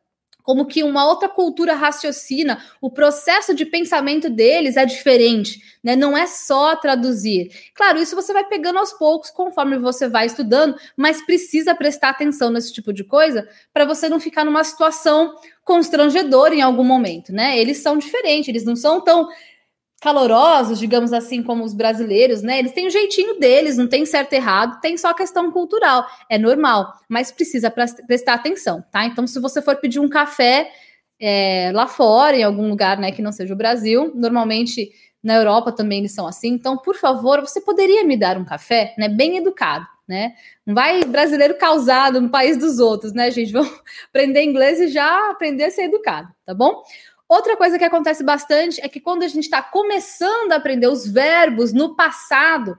[0.44, 5.96] como que uma outra cultura raciocina, o processo de pensamento deles é diferente, né?
[5.96, 7.50] Não é só traduzir.
[7.74, 12.50] Claro, isso você vai pegando aos poucos conforme você vai estudando, mas precisa prestar atenção
[12.50, 17.59] nesse tipo de coisa para você não ficar numa situação constrangedora em algum momento, né?
[17.59, 19.26] Eles são diferentes, eles não são tão
[20.04, 22.58] calorosos, digamos assim, como os brasileiros, né?
[22.58, 26.06] Eles têm o um jeitinho deles, não tem certo e errado, tem só questão cultural,
[26.28, 29.06] é normal, mas precisa prestar atenção, tá?
[29.06, 30.70] Então, se você for pedir um café
[31.18, 35.72] é, lá fora, em algum lugar, né, que não seja o Brasil, normalmente na Europa
[35.72, 39.38] também eles são assim, então, por favor, você poderia me dar um café, né, bem
[39.38, 40.34] educado, né?
[40.66, 43.52] Não vai brasileiro causado no país dos outros, né, gente?
[43.52, 43.72] Vamos
[44.10, 46.82] aprender inglês e já aprender a ser educado, tá bom?
[47.34, 51.04] Outra coisa que acontece bastante é que quando a gente está começando a aprender os
[51.04, 52.78] verbos no passado,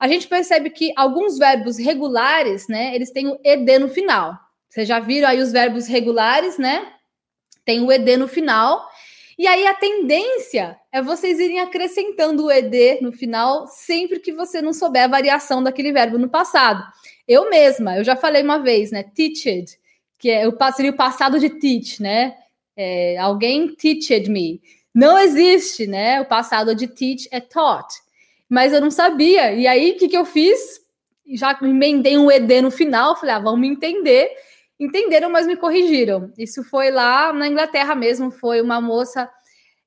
[0.00, 4.34] a gente percebe que alguns verbos regulares, né, eles têm o ed no final.
[4.66, 6.90] Vocês já viram aí os verbos regulares, né?
[7.66, 8.82] Tem o ed no final.
[9.38, 14.62] E aí a tendência é vocês irem acrescentando o ed no final sempre que você
[14.62, 16.82] não souber a variação daquele verbo no passado.
[17.28, 19.02] Eu mesma, eu já falei uma vez, né?
[19.02, 19.78] Teached,
[20.18, 22.38] que é seria o passado de teach, né?
[22.76, 24.60] É, alguém teached me.
[24.94, 26.20] Não existe, né?
[26.20, 27.94] O passado de teach é taught.
[28.48, 29.52] Mas eu não sabia.
[29.52, 30.80] E aí, o que, que eu fiz?
[31.34, 33.16] Já emendei um ED no final.
[33.16, 34.28] Falei, ah, vamos me entender.
[34.78, 36.32] Entenderam, mas me corrigiram.
[36.36, 38.30] Isso foi lá na Inglaterra mesmo.
[38.30, 39.30] Foi uma moça,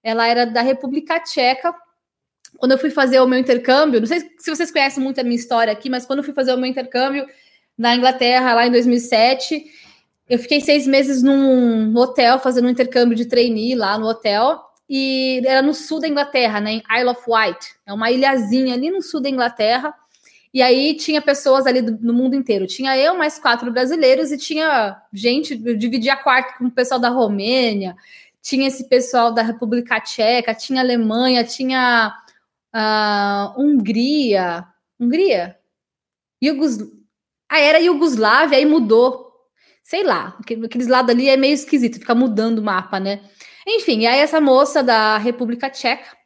[0.01, 1.75] ela era da República Tcheca.
[2.57, 5.35] Quando eu fui fazer o meu intercâmbio, não sei se vocês conhecem muito a minha
[5.35, 7.27] história aqui, mas quando eu fui fazer o meu intercâmbio,
[7.77, 9.65] na Inglaterra, lá em 2007.
[10.27, 14.59] Eu fiquei seis meses num hotel, fazendo um intercâmbio de trainee lá no hotel.
[14.89, 17.75] E era no sul da Inglaterra, né, em Isle of Wight.
[17.85, 19.93] É uma ilhazinha ali no sul da Inglaterra.
[20.53, 22.65] E aí tinha pessoas ali do, no mundo inteiro.
[22.65, 27.09] Tinha eu, mais quatro brasileiros, e tinha gente, eu dividia quarto com o pessoal da
[27.09, 27.95] Romênia,
[28.41, 32.15] tinha esse pessoal da República Tcheca, tinha Alemanha, tinha
[32.73, 34.65] uh, Hungria.
[34.99, 35.57] Hungria?
[36.41, 36.77] Yugos...
[37.49, 39.24] Ah, era Iugoslávia, aí mudou.
[39.85, 43.21] Sei lá, aqueles lados ali é meio esquisito, fica mudando o mapa, né?
[43.67, 46.17] Enfim, aí essa moça da República Tcheca,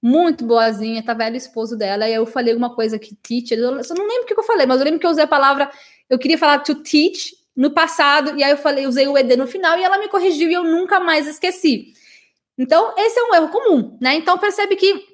[0.00, 4.06] muito boazinha, tá velho esposo dela, e eu falei alguma coisa que teacher, eu não
[4.06, 5.68] lembro o que eu falei, mas eu lembro que eu usei a palavra,
[6.08, 9.48] eu queria falar to teach no passado, e aí eu falei, usei o ED no
[9.48, 11.92] final, e ela me corrigiu e eu nunca mais esqueci.
[12.56, 14.14] Então, esse é um erro comum, né?
[14.14, 15.04] Então, percebe que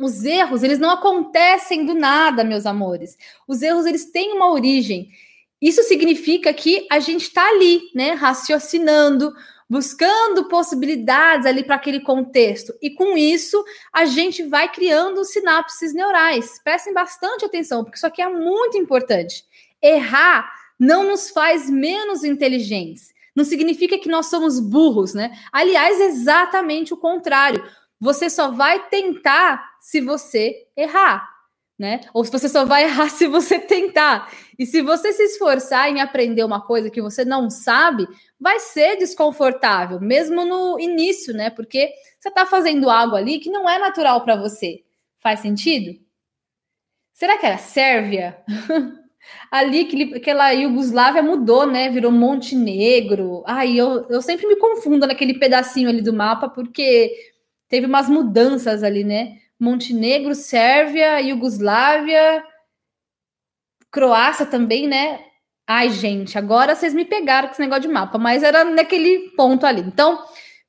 [0.00, 3.16] os erros, eles não acontecem do nada, meus amores.
[3.46, 5.10] Os erros, eles têm uma origem.
[5.60, 9.32] Isso significa que a gente está ali, né, raciocinando,
[9.68, 12.74] buscando possibilidades ali para aquele contexto.
[12.80, 16.60] E com isso, a gente vai criando sinapses neurais.
[16.62, 19.44] Prestem bastante atenção, porque isso aqui é muito importante.
[19.82, 23.14] Errar não nos faz menos inteligentes.
[23.34, 25.36] Não significa que nós somos burros, né?
[25.52, 27.62] Aliás, exatamente o contrário.
[28.00, 31.28] Você só vai tentar se você errar,
[31.78, 32.00] né?
[32.14, 34.32] Ou se você só vai errar se você tentar.
[34.58, 38.06] E se você se esforçar em aprender uma coisa que você não sabe,
[38.40, 41.50] vai ser desconfortável, mesmo no início, né?
[41.50, 44.82] Porque você está fazendo algo ali que não é natural para você.
[45.20, 45.98] Faz sentido?
[47.12, 48.38] Será que era Sérvia?
[49.50, 51.90] ali que aquela Iugoslávia mudou, né?
[51.90, 53.42] Virou Montenegro.
[53.46, 57.12] Ai, eu, eu sempre me confundo naquele pedacinho ali do mapa, porque
[57.68, 59.38] teve umas mudanças ali, né?
[59.58, 62.44] Montenegro, Sérvia, Iugoslávia,
[63.90, 65.20] Croácia também, né?
[65.66, 69.66] Ai, gente, agora vocês me pegaram com esse negócio de mapa, mas era naquele ponto
[69.66, 69.80] ali.
[69.80, 70.24] Então,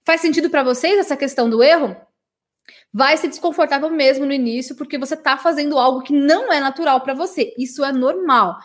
[0.05, 1.95] faz sentido para vocês essa questão do erro?
[2.91, 7.01] Vai ser desconfortável mesmo no início, porque você está fazendo algo que não é natural
[7.01, 7.53] para você.
[7.57, 8.57] Isso é normal.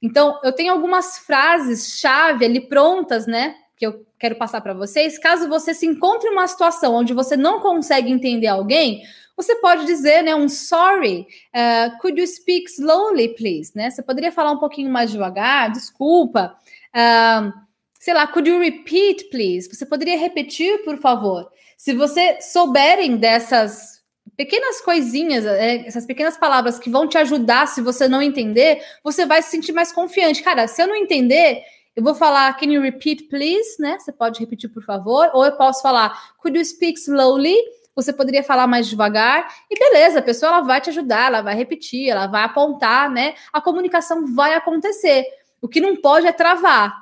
[0.00, 3.56] Então, eu tenho algumas frases chave ali prontas, né?
[3.76, 5.18] Que eu quero passar para vocês.
[5.18, 9.02] Caso você se encontre em uma situação onde você não consegue entender alguém,
[9.36, 13.90] você pode dizer, né, um sorry, uh, could you speak slowly, please, né?
[13.90, 16.56] Você poderia falar um pouquinho mais devagar, desculpa.
[16.94, 17.52] Uh,
[17.98, 19.68] sei lá, could you repeat, please?
[19.68, 21.50] Você poderia repetir, por favor?
[21.76, 24.02] Se você souberem dessas
[24.36, 29.26] pequenas coisinhas, é, essas pequenas palavras que vão te ajudar se você não entender, você
[29.26, 30.42] vai se sentir mais confiante.
[30.42, 31.62] Cara, se eu não entender,
[31.94, 33.80] eu vou falar, can you repeat, please?
[33.80, 33.98] Né?
[33.98, 35.30] Você pode repetir, por favor?
[35.34, 37.56] Ou eu posso falar, could you speak slowly?
[37.94, 41.54] Você poderia falar mais devagar e beleza, a pessoa ela vai te ajudar, ela vai
[41.54, 43.34] repetir, ela vai apontar, né?
[43.52, 45.26] A comunicação vai acontecer.
[45.60, 46.96] O que não pode é travar.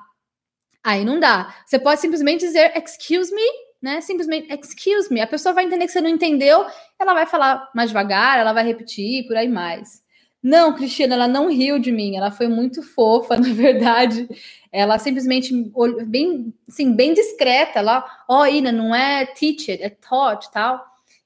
[0.83, 1.55] Aí não dá.
[1.65, 3.47] Você pode simplesmente dizer excuse me,
[3.81, 4.01] né?
[4.01, 5.21] Simplesmente excuse me.
[5.21, 6.67] A pessoa vai entender que você não entendeu,
[6.99, 10.00] ela vai falar mais devagar, ela vai repetir, por aí mais.
[10.43, 14.29] Não, Cristina, ela não riu de mim, ela foi muito fofa, na verdade.
[14.73, 15.53] Ela simplesmente,
[16.07, 20.85] bem, assim, bem discreta, ela, ó, oh, Ina, não é teacher, é taught, tal.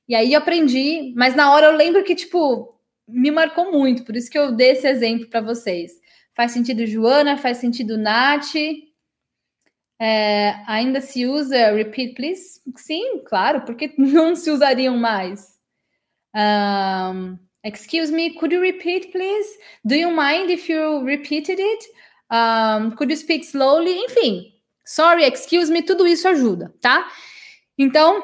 [0.08, 2.74] E aí eu aprendi, mas na hora eu lembro que, tipo,
[3.06, 5.92] me marcou muito, por isso que eu dei esse exemplo para vocês.
[6.34, 7.36] Faz sentido, Joana?
[7.38, 8.54] Faz sentido, Nath?
[10.00, 12.60] É, ainda se usa repeat, please?
[12.76, 15.58] Sim, claro, porque não se usariam mais.
[16.34, 19.58] Um, Excuse me, could you repeat, please?
[19.86, 21.84] Do you mind if you repeated it?
[22.30, 24.04] Um, could you speak slowly?
[24.04, 24.52] Enfim,
[24.84, 27.08] sorry, excuse me, tudo isso ajuda, tá?
[27.78, 28.22] Então,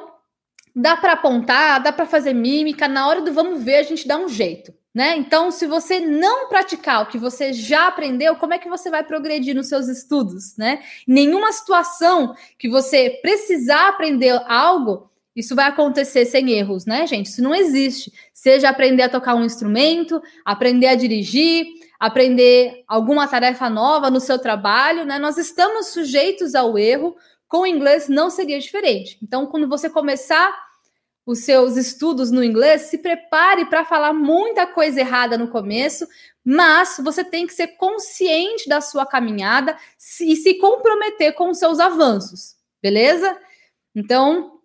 [0.76, 4.18] dá para apontar, dá para fazer mímica, na hora do vamos ver, a gente dá
[4.18, 5.16] um jeito, né?
[5.16, 9.02] Então, se você não praticar o que você já aprendeu, como é que você vai
[9.04, 10.82] progredir nos seus estudos, né?
[11.06, 17.26] Nenhuma situação que você precisar aprender algo, isso vai acontecer sem erros, né, gente?
[17.26, 18.12] Isso não existe.
[18.32, 21.66] Seja aprender a tocar um instrumento, aprender a dirigir,
[21.98, 25.18] aprender alguma tarefa nova no seu trabalho, né?
[25.18, 27.16] Nós estamos sujeitos ao erro.
[27.46, 29.18] Com o inglês não seria diferente.
[29.22, 30.52] Então, quando você começar
[31.24, 36.06] os seus estudos no inglês, se prepare para falar muita coisa errada no começo,
[36.44, 39.76] mas você tem que ser consciente da sua caminhada
[40.20, 43.36] e se comprometer com os seus avanços, beleza?
[43.94, 44.59] Então,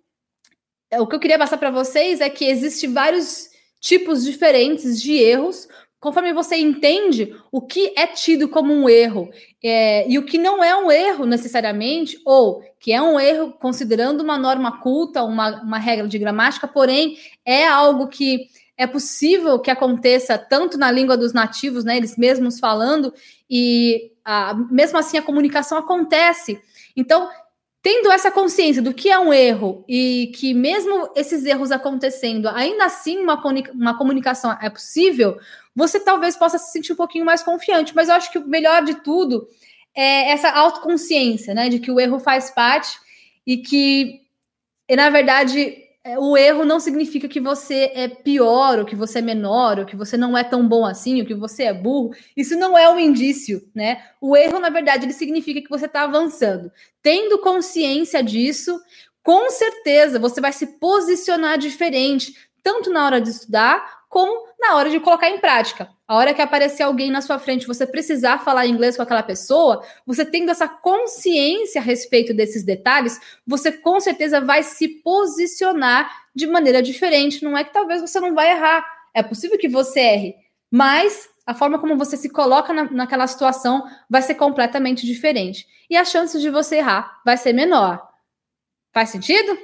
[0.93, 5.67] o que eu queria passar para vocês é que existem vários tipos diferentes de erros,
[6.00, 9.30] conforme você entende o que é tido como um erro
[9.63, 14.21] é, e o que não é um erro necessariamente, ou que é um erro considerando
[14.21, 19.71] uma norma culta, uma, uma regra de gramática, porém é algo que é possível que
[19.71, 23.13] aconteça tanto na língua dos nativos, né, eles mesmos falando,
[23.50, 26.60] e a, mesmo assim a comunicação acontece.
[26.95, 27.30] Então,
[27.86, 32.86] tendo essa consciência do que é um erro e que mesmo esses erros acontecendo, ainda
[32.86, 33.39] assim uma,
[33.76, 35.38] uma comunicação é possível,
[35.76, 37.93] você talvez possa se sentir um pouquinho mais confiante.
[37.95, 39.48] Mas eu acho que o melhor de tudo
[39.93, 42.98] é essa autoconsciência, né, de que o erro faz parte
[43.45, 44.19] e que,
[44.89, 45.78] na verdade,
[46.20, 49.96] o erro não significa que você é pior, ou que você é menor, ou que
[49.96, 52.12] você não é tão bom assim, ou que você é burro.
[52.38, 54.04] Isso não é um indício, né?
[54.22, 56.72] O erro, na verdade, ele significa que você está avançando.
[57.02, 58.80] Tendo consciência disso,
[59.24, 64.89] com certeza você vai se posicionar diferente, tanto na hora de estudar, como na hora
[64.89, 65.89] de colocar em prática.
[66.08, 69.86] A hora que aparecer alguém na sua frente, você precisar falar inglês com aquela pessoa,
[70.08, 76.47] você tendo essa consciência a respeito desses detalhes, você com certeza vai se posicionar de
[76.47, 77.43] maneira diferente.
[77.43, 80.36] Não é que talvez você não vai errar, é possível que você erre,
[80.71, 85.67] mas a forma como você se coloca na, naquela situação vai ser completamente diferente.
[85.89, 88.01] E a chance de você errar vai ser menor.
[88.93, 89.58] Faz sentido?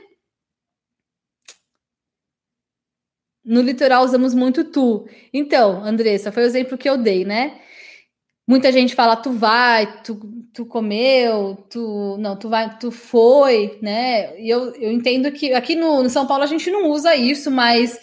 [3.43, 5.08] No litoral usamos muito tu.
[5.34, 7.60] Então, Andressa, foi o exemplo que eu dei, né?
[8.47, 10.19] Muita gente fala tu vai, tu,
[10.54, 14.39] tu comeu, tu não, tu vai, tu foi, né?
[14.39, 17.49] E eu, eu entendo que aqui no, no São Paulo a gente não usa isso,
[17.49, 17.99] mas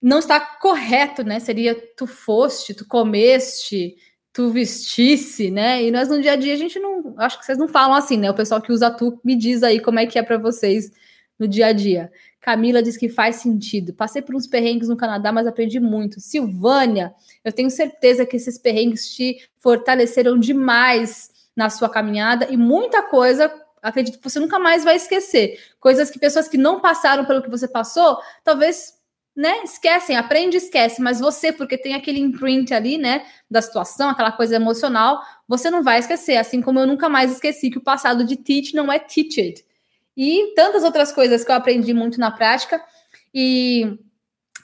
[0.00, 1.40] não está correto, né?
[1.40, 3.96] Seria tu foste, tu comeste,
[4.32, 5.82] tu vestisse, né?
[5.82, 8.16] E nós no dia a dia a gente não, acho que vocês não falam assim,
[8.16, 8.30] né?
[8.30, 10.90] O pessoal que usa tu me diz aí como é que é para vocês
[11.38, 12.10] no dia a dia.
[12.40, 13.92] Camila diz que faz sentido.
[13.92, 16.20] Passei por uns perrengues no Canadá, mas aprendi muito.
[16.20, 17.12] Silvânia,
[17.44, 23.52] eu tenho certeza que esses perrengues te fortaleceram demais na sua caminhada e muita coisa,
[23.82, 25.58] acredito que você nunca mais vai esquecer.
[25.80, 28.94] Coisas que pessoas que não passaram pelo que você passou, talvez
[29.34, 34.32] né, esquecem, aprende esquece, mas você, porque tem aquele imprint ali, né, da situação, aquela
[34.32, 38.24] coisa emocional, você não vai esquecer, assim como eu nunca mais esqueci que o passado
[38.24, 39.62] de teach não é teached,
[40.16, 42.82] e tantas outras coisas que eu aprendi muito na prática
[43.34, 43.98] e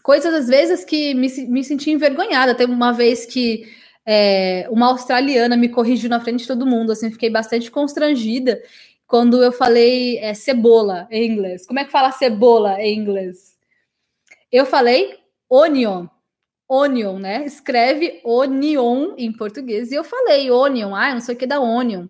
[0.02, 2.54] coisas às vezes que me, me senti envergonhada.
[2.54, 3.64] Teve uma vez que
[4.06, 8.60] é, uma australiana me corrigiu na frente de todo mundo, assim, fiquei bastante constrangida
[9.06, 11.66] quando eu falei é, cebola em inglês.
[11.66, 13.58] Como é que fala cebola em inglês?
[14.50, 16.06] Eu falei onion,
[16.68, 17.44] onion, né?
[17.44, 22.06] Escreve onion em português e eu falei onion, ah, não sei o que da onion.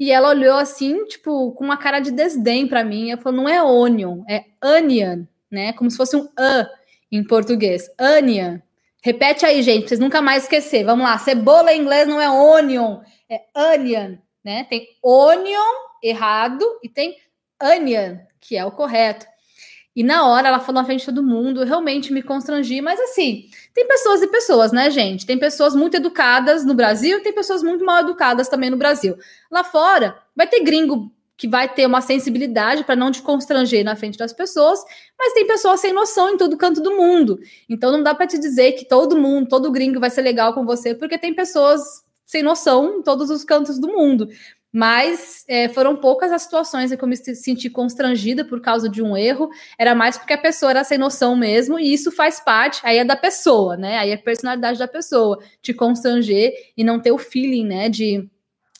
[0.00, 3.10] E ela olhou assim, tipo, com uma cara de desdém para mim.
[3.10, 5.74] Ela falou: não é onion, é onion, né?
[5.74, 6.66] Como se fosse um a
[7.12, 7.90] em português.
[8.00, 8.58] Onion.
[9.02, 10.84] Repete aí, gente, pra vocês nunca mais esquecer.
[10.84, 11.18] Vamos lá.
[11.18, 14.64] Cebola em inglês não é onion, é onion, né?
[14.64, 17.16] Tem onion errado e tem
[17.62, 19.26] onion, que é o correto.
[19.94, 23.00] E na hora ela falou na frente de todo mundo, eu realmente me constrangi, mas
[23.00, 25.26] assim, tem pessoas e pessoas, né, gente?
[25.26, 29.16] Tem pessoas muito educadas no Brasil, tem pessoas muito mal educadas também no Brasil.
[29.50, 33.96] Lá fora, vai ter gringo que vai ter uma sensibilidade para não te constranger na
[33.96, 34.78] frente das pessoas,
[35.18, 37.40] mas tem pessoas sem noção em todo canto do mundo.
[37.66, 40.66] Então não dá para te dizer que todo mundo, todo gringo vai ser legal com
[40.66, 44.28] você, porque tem pessoas sem noção em todos os cantos do mundo.
[44.72, 49.02] Mas é, foram poucas as situações em que eu me senti constrangida por causa de
[49.02, 49.50] um erro.
[49.76, 53.04] Era mais porque a pessoa era sem noção mesmo, e isso faz parte, aí é
[53.04, 53.98] da pessoa, né?
[53.98, 58.28] Aí é a personalidade da pessoa, te constranger e não ter o feeling, né, de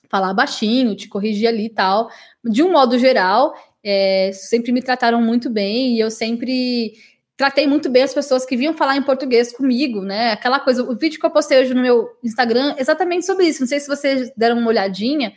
[0.09, 2.11] falar baixinho, te corrigir ali e tal.
[2.45, 6.95] De um modo geral, é, sempre me trataram muito bem e eu sempre
[7.37, 10.33] tratei muito bem as pessoas que vinham falar em português comigo, né?
[10.33, 13.61] Aquela coisa, o vídeo que eu postei hoje no meu Instagram, exatamente sobre isso.
[13.61, 15.33] Não sei se vocês deram uma olhadinha.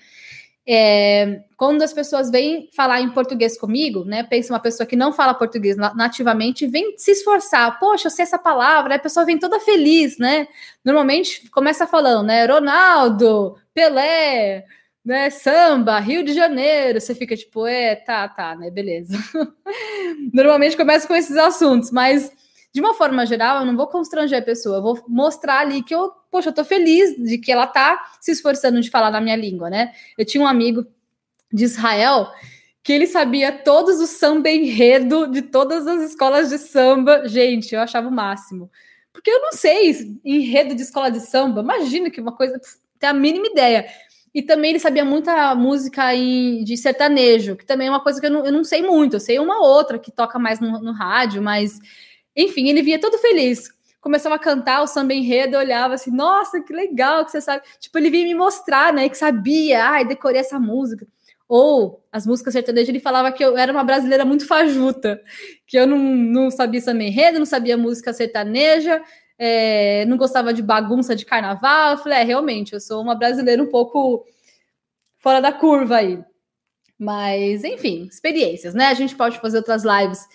[0.65, 4.23] É, quando as pessoas vêm falar em português comigo, né?
[4.23, 7.79] Pensa uma pessoa que não fala português nativamente, vem se esforçar.
[7.79, 10.47] Poxa, eu sei essa palavra, a pessoa vem toda feliz, né?
[10.83, 12.45] Normalmente começa falando, né?
[12.45, 14.65] Ronaldo, Pelé,
[15.03, 15.29] né?
[15.29, 17.01] Samba, Rio de Janeiro.
[17.01, 18.69] Você fica tipo, é, tá, tá, né?
[18.71, 19.17] Beleza.
[20.33, 22.31] Normalmente começa com esses assuntos, mas
[22.73, 25.93] de uma forma geral, eu não vou constranger a pessoa, eu vou mostrar ali que
[25.93, 29.35] eu, poxa, eu tô feliz de que ela tá se esforçando de falar na minha
[29.35, 29.93] língua, né?
[30.17, 30.85] Eu tinha um amigo
[31.51, 32.31] de Israel
[32.81, 37.27] que ele sabia todos os samba enredo de todas as escolas de samba.
[37.27, 38.69] Gente, eu achava o máximo.
[39.13, 42.59] Porque eu não sei enredo de escola de samba, imagina que uma coisa,
[42.99, 43.85] tem a mínima ideia.
[44.33, 48.25] E também ele sabia muita música em, de sertanejo, que também é uma coisa que
[48.25, 49.15] eu não, eu não sei muito.
[49.15, 51.79] Eu sei uma outra que toca mais no, no rádio, mas
[52.35, 53.69] enfim, ele via todo feliz.
[54.01, 57.63] Começava a cantar o samba enredo, olhava assim, nossa, que legal que você sabe.
[57.79, 61.07] Tipo, ele vinha me mostrar, né, que sabia, ai, decorei essa música.
[61.47, 65.21] ou as músicas sertanejas, ele falava que eu era uma brasileira muito fajuta,
[65.67, 69.01] que eu não, não sabia samba enredo, não sabia música sertaneja,
[69.37, 71.91] é, não gostava de bagunça de carnaval.
[71.91, 74.25] Eu falei, é, realmente, eu sou uma brasileira um pouco
[75.19, 76.19] fora da curva aí.
[76.97, 78.87] Mas, enfim, experiências, né?
[78.87, 80.25] A gente pode fazer outras lives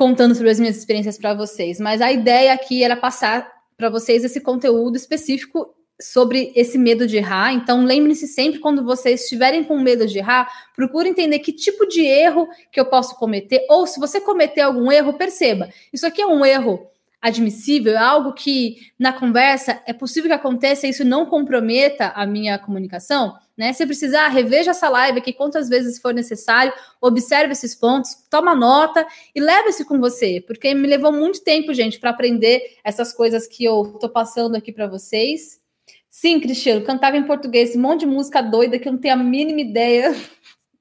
[0.00, 3.46] contando sobre as minhas experiências para vocês, mas a ideia aqui era passar
[3.76, 7.52] para vocês esse conteúdo específico sobre esse medo de errar.
[7.52, 12.00] Então, lembrem-se sempre quando vocês estiverem com medo de errar, procure entender que tipo de
[12.00, 15.68] erro que eu posso cometer, ou se você cometer algum erro, perceba.
[15.92, 16.88] Isso aqui é um erro
[17.20, 22.26] admissível, é algo que na conversa é possível que aconteça e isso não comprometa a
[22.26, 23.72] minha comunicação, né?
[23.74, 29.06] Se precisar, reveja essa live aqui quantas vezes for necessário, observe esses pontos, toma nota
[29.34, 33.46] e leve isso com você, porque me levou muito tempo, gente, para aprender essas coisas
[33.46, 35.60] que eu tô passando aqui para vocês.
[36.08, 39.18] Sim, Cristiano, cantava em português, um monte de música doida que eu não tenho a
[39.18, 40.14] mínima ideia.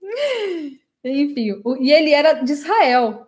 [1.03, 3.27] Enfim, e ele era de Israel.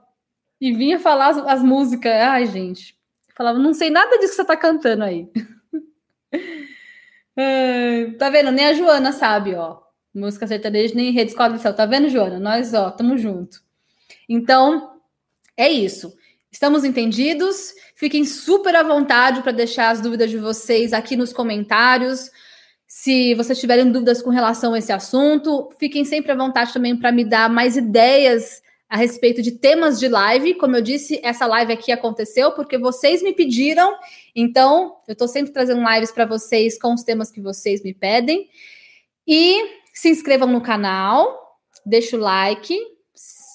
[0.59, 2.12] E vinha falar as, as músicas.
[2.12, 3.01] Ai, gente.
[3.42, 5.28] Falava, não sei nada disso que você tá cantando aí.
[8.20, 8.52] tá vendo?
[8.52, 9.80] Nem a Joana sabe, ó.
[10.14, 11.74] Música sertaneja, nem rede escola do céu.
[11.74, 12.39] Tá vendo, Joana?
[12.39, 13.60] Nós, ó, tamo junto.
[14.30, 14.92] Então,
[15.58, 16.14] é isso.
[16.52, 17.74] Estamos entendidos?
[17.96, 22.30] Fiquem super à vontade para deixar as dúvidas de vocês aqui nos comentários.
[22.86, 27.12] Se vocês tiverem dúvidas com relação a esse assunto, fiquem sempre à vontade também para
[27.12, 28.62] me dar mais ideias
[28.92, 30.56] a respeito de temas de live.
[30.56, 33.96] Como eu disse, essa live aqui aconteceu porque vocês me pediram.
[34.36, 38.50] Então, eu estou sempre trazendo lives para vocês com os temas que vocês me pedem.
[39.26, 42.78] E se inscrevam no canal, deixe o like,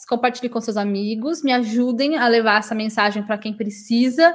[0.08, 4.34] compartilhe com seus amigos, me ajudem a levar essa mensagem para quem precisa.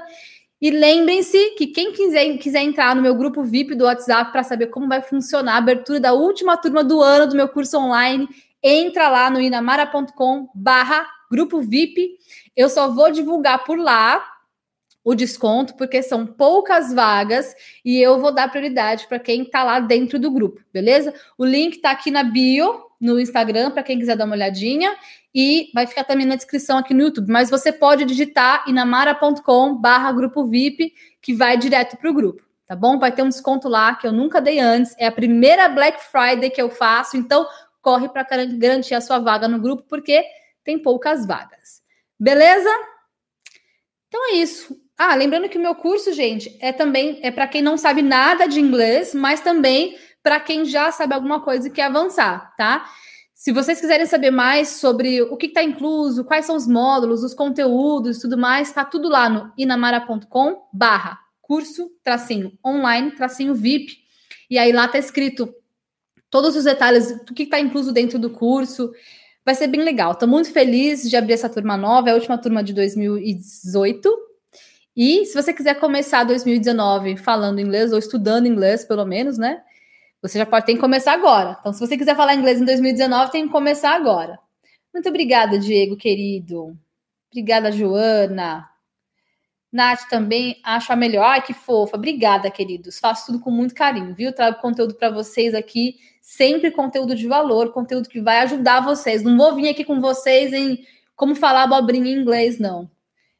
[0.61, 4.67] E lembrem-se que quem quiser, quiser entrar no meu grupo VIP do WhatsApp para saber
[4.67, 8.29] como vai funcionar a abertura da última turma do ano do meu curso online,
[8.63, 12.17] entra lá no inamara.com barra grupo VIP.
[12.55, 14.23] Eu só vou divulgar por lá
[15.03, 19.79] o desconto, porque são poucas vagas e eu vou dar prioridade para quem está lá
[19.79, 21.13] dentro do grupo, beleza?
[21.37, 24.95] O link está aqui na bio, no Instagram, para quem quiser dar uma olhadinha,
[25.33, 27.31] e vai ficar também na descrição aqui no YouTube.
[27.31, 32.75] Mas você pode digitar inamara.com barra grupo VIP, que vai direto para o grupo, tá
[32.75, 32.99] bom?
[32.99, 34.93] Vai ter um desconto lá que eu nunca dei antes.
[34.99, 37.47] É a primeira Black Friday que eu faço, então
[37.81, 40.23] corre para garantir a sua vaga no grupo, porque
[40.63, 41.81] tem poucas vagas.
[42.19, 42.69] Beleza?
[44.07, 44.79] Então é isso.
[44.97, 48.47] Ah, lembrando que o meu curso, gente, é também é para quem não sabe nada
[48.47, 52.85] de inglês, mas também para quem já sabe alguma coisa e quer avançar, tá?
[53.33, 57.33] Se vocês quiserem saber mais sobre o que está incluso, quais são os módulos, os
[57.33, 61.17] conteúdos, tudo mais, está tudo lá no inamara.com barra
[61.51, 63.97] curso, tracinho online, tracinho VIP.
[64.49, 65.53] E aí lá está escrito
[66.31, 68.91] todos os detalhes do que está incluso dentro do curso.
[69.45, 70.13] Vai ser bem legal.
[70.13, 74.09] Estou muito feliz de abrir essa turma nova, é a última turma de 2018.
[74.95, 79.61] E se você quiser começar 2019 falando inglês ou estudando inglês, pelo menos, né?
[80.21, 81.57] Você já pode ter que começar agora.
[81.59, 84.39] Então, se você quiser falar inglês em 2019, tem que começar agora.
[84.93, 86.77] Muito obrigada, Diego, querido.
[87.31, 88.69] Obrigada, Joana.
[89.71, 91.23] Nath também acho a melhor.
[91.23, 91.97] Ai, que fofa.
[91.97, 92.99] Obrigada, queridos.
[92.99, 94.33] Faço tudo com muito carinho, viu?
[94.33, 99.23] Trago conteúdo para vocês aqui sempre conteúdo de valor, conteúdo que vai ajudar vocês.
[99.23, 102.89] Não vou vir aqui com vocês em como falar abobrinha em inglês, não.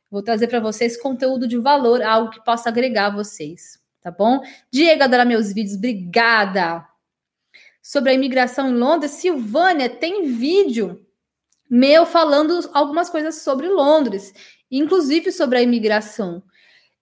[0.10, 4.42] Vou trazer para vocês conteúdo de valor, algo que possa agregar a vocês, tá bom?
[4.70, 6.86] Diego adora meus vídeos, obrigada.
[7.82, 11.06] Sobre a imigração em Londres, Silvânia, tem vídeo
[11.70, 14.34] meu falando algumas coisas sobre Londres,
[14.70, 16.44] inclusive sobre a imigração.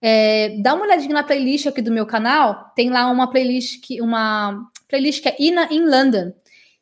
[0.02, 4.00] É, dá uma olhadinha na playlist aqui do meu canal, tem lá uma playlist que
[4.00, 6.32] uma playlist que é Ina in London.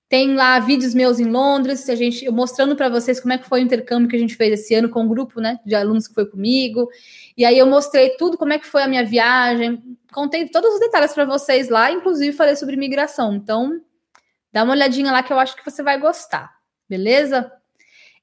[0.09, 3.47] Tem lá vídeos meus em Londres, a gente eu mostrando para vocês como é que
[3.47, 5.75] foi o intercâmbio que a gente fez esse ano com o um grupo, né, de
[5.75, 6.89] alunos que foi comigo.
[7.37, 10.81] E aí eu mostrei tudo como é que foi a minha viagem, contei todos os
[10.81, 13.35] detalhes para vocês lá, inclusive falei sobre imigração.
[13.35, 13.81] Então,
[14.51, 16.55] dá uma olhadinha lá que eu acho que você vai gostar.
[16.89, 17.53] Beleza?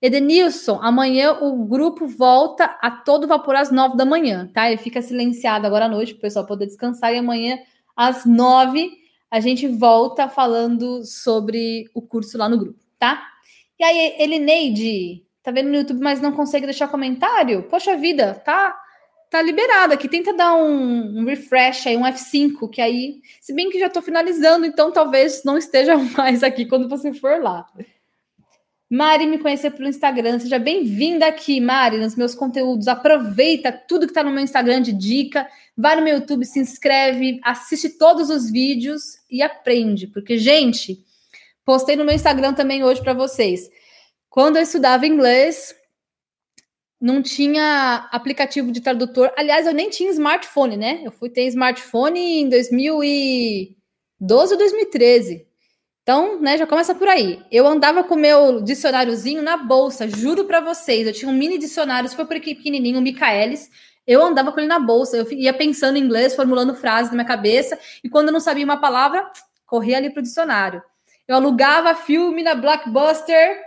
[0.01, 4.67] Edenilson, amanhã o grupo volta a todo vapor às nove da manhã, tá?
[4.67, 7.59] Ele fica silenciado agora à noite para o pessoal poder descansar e amanhã
[7.95, 8.91] às nove
[9.31, 13.21] a gente volta falando sobre o curso lá no grupo, tá?
[13.79, 17.63] E aí, Elineide, tá vendo no YouTube, mas não consegue deixar comentário?
[17.63, 18.79] Poxa vida, tá
[19.29, 20.07] tá liberado aqui.
[20.07, 24.01] Tenta dar um, um, refresh aí, um F5, que aí, se bem que já tô
[24.01, 27.65] finalizando, então talvez não esteja mais aqui quando você for lá.
[28.89, 30.39] Mari me conhecer pelo Instagram.
[30.39, 32.87] Seja bem-vinda aqui, Mari, nos meus conteúdos.
[32.87, 35.47] Aproveita tudo que está no meu Instagram de dica.
[35.75, 40.07] Vai no meu YouTube, se inscreve, assiste todos os vídeos e aprende.
[40.07, 41.03] Porque, gente,
[41.65, 43.67] postei no meu Instagram também hoje para vocês.
[44.29, 45.75] Quando eu estudava inglês,
[47.01, 49.33] não tinha aplicativo de tradutor.
[49.35, 51.01] Aliás, eu nem tinha smartphone, né?
[51.03, 55.54] Eu fui ter smartphone em 2012 ou 2013.
[56.05, 57.41] Então, né, já começa por aí.
[57.51, 61.07] Eu andava com meu dicionáriozinho na bolsa, juro para vocês.
[61.07, 63.71] Eu tinha um mini dicionário super pequenininho, o Michaelis.
[64.05, 67.27] Eu andava com ele na bolsa, eu ia pensando em inglês, formulando frases na minha
[67.27, 69.27] cabeça, e quando eu não sabia uma palavra,
[69.65, 70.79] corria ali pro dicionário.
[71.27, 73.59] Eu alugava filme na Blockbuster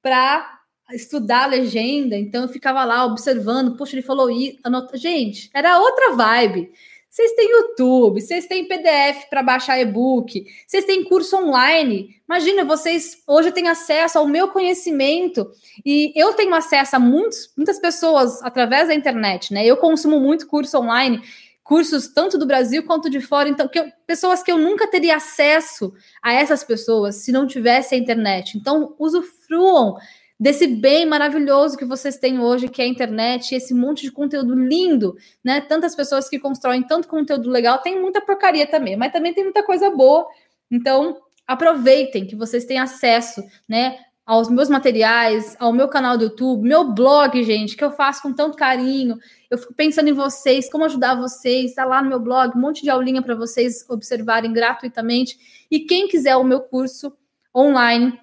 [0.00, 0.50] para
[0.94, 4.96] estudar a legenda, então eu ficava lá observando, poxa, ele falou isso, anota...
[4.96, 6.72] gente, era outra vibe.
[7.12, 12.16] Vocês têm YouTube, vocês têm PDF para baixar e-book, vocês têm curso online.
[12.26, 15.50] Imagina, vocês hoje têm acesso ao meu conhecimento
[15.84, 19.62] e eu tenho acesso a muitos, muitas pessoas através da internet, né?
[19.62, 21.20] Eu consumo muito curso online,
[21.62, 25.16] cursos tanto do Brasil quanto de fora, então que eu, pessoas que eu nunca teria
[25.16, 25.92] acesso
[26.22, 28.56] a essas pessoas se não tivesse a internet.
[28.56, 29.98] Então, usufruam
[30.42, 34.56] desse bem maravilhoso que vocês têm hoje, que é a internet, esse monte de conteúdo
[34.56, 35.60] lindo, né?
[35.60, 39.62] Tantas pessoas que constroem tanto conteúdo legal, tem muita porcaria também, mas também tem muita
[39.62, 40.26] coisa boa.
[40.68, 41.16] Então,
[41.46, 44.00] aproveitem que vocês têm acesso, né?
[44.26, 48.32] Aos meus materiais, ao meu canal do YouTube, meu blog, gente, que eu faço com
[48.32, 49.18] tanto carinho.
[49.48, 51.70] Eu fico pensando em vocês, como ajudar vocês.
[51.70, 55.38] Está lá no meu blog, um monte de aulinha para vocês observarem gratuitamente.
[55.70, 57.16] E quem quiser o meu curso
[57.54, 58.18] online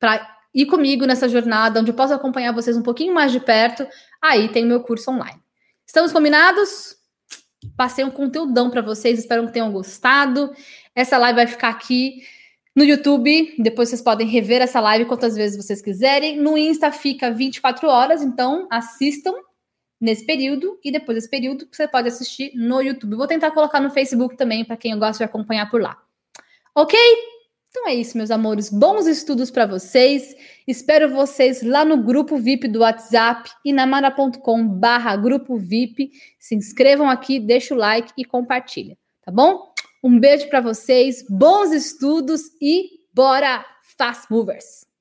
[0.00, 3.86] para ir comigo nessa jornada, onde eu posso acompanhar vocês um pouquinho mais de perto,
[4.20, 5.40] aí tem o meu curso online.
[5.86, 6.96] Estamos combinados?
[7.76, 10.52] Passei um conteúdão para vocês, espero que tenham gostado.
[10.94, 12.22] Essa live vai ficar aqui
[12.74, 16.38] no YouTube, depois vocês podem rever essa live quantas vezes vocês quiserem.
[16.38, 19.34] No Insta fica 24 horas, então assistam
[20.00, 23.14] nesse período e depois desse período você pode assistir no YouTube.
[23.14, 25.96] Vou tentar colocar no Facebook também para quem gosta de acompanhar por lá.
[26.74, 26.98] OK?
[27.72, 28.68] Então é isso, meus amores.
[28.68, 30.36] Bons estudos para vocês.
[30.68, 36.10] Espero vocês lá no grupo VIP do WhatsApp e na mara.com/barra grupo VIP.
[36.38, 39.72] Se inscrevam aqui, deixa o like e compartilha, tá bom?
[40.04, 43.64] Um beijo para vocês, bons estudos e bora,
[43.96, 44.91] Fast Movers!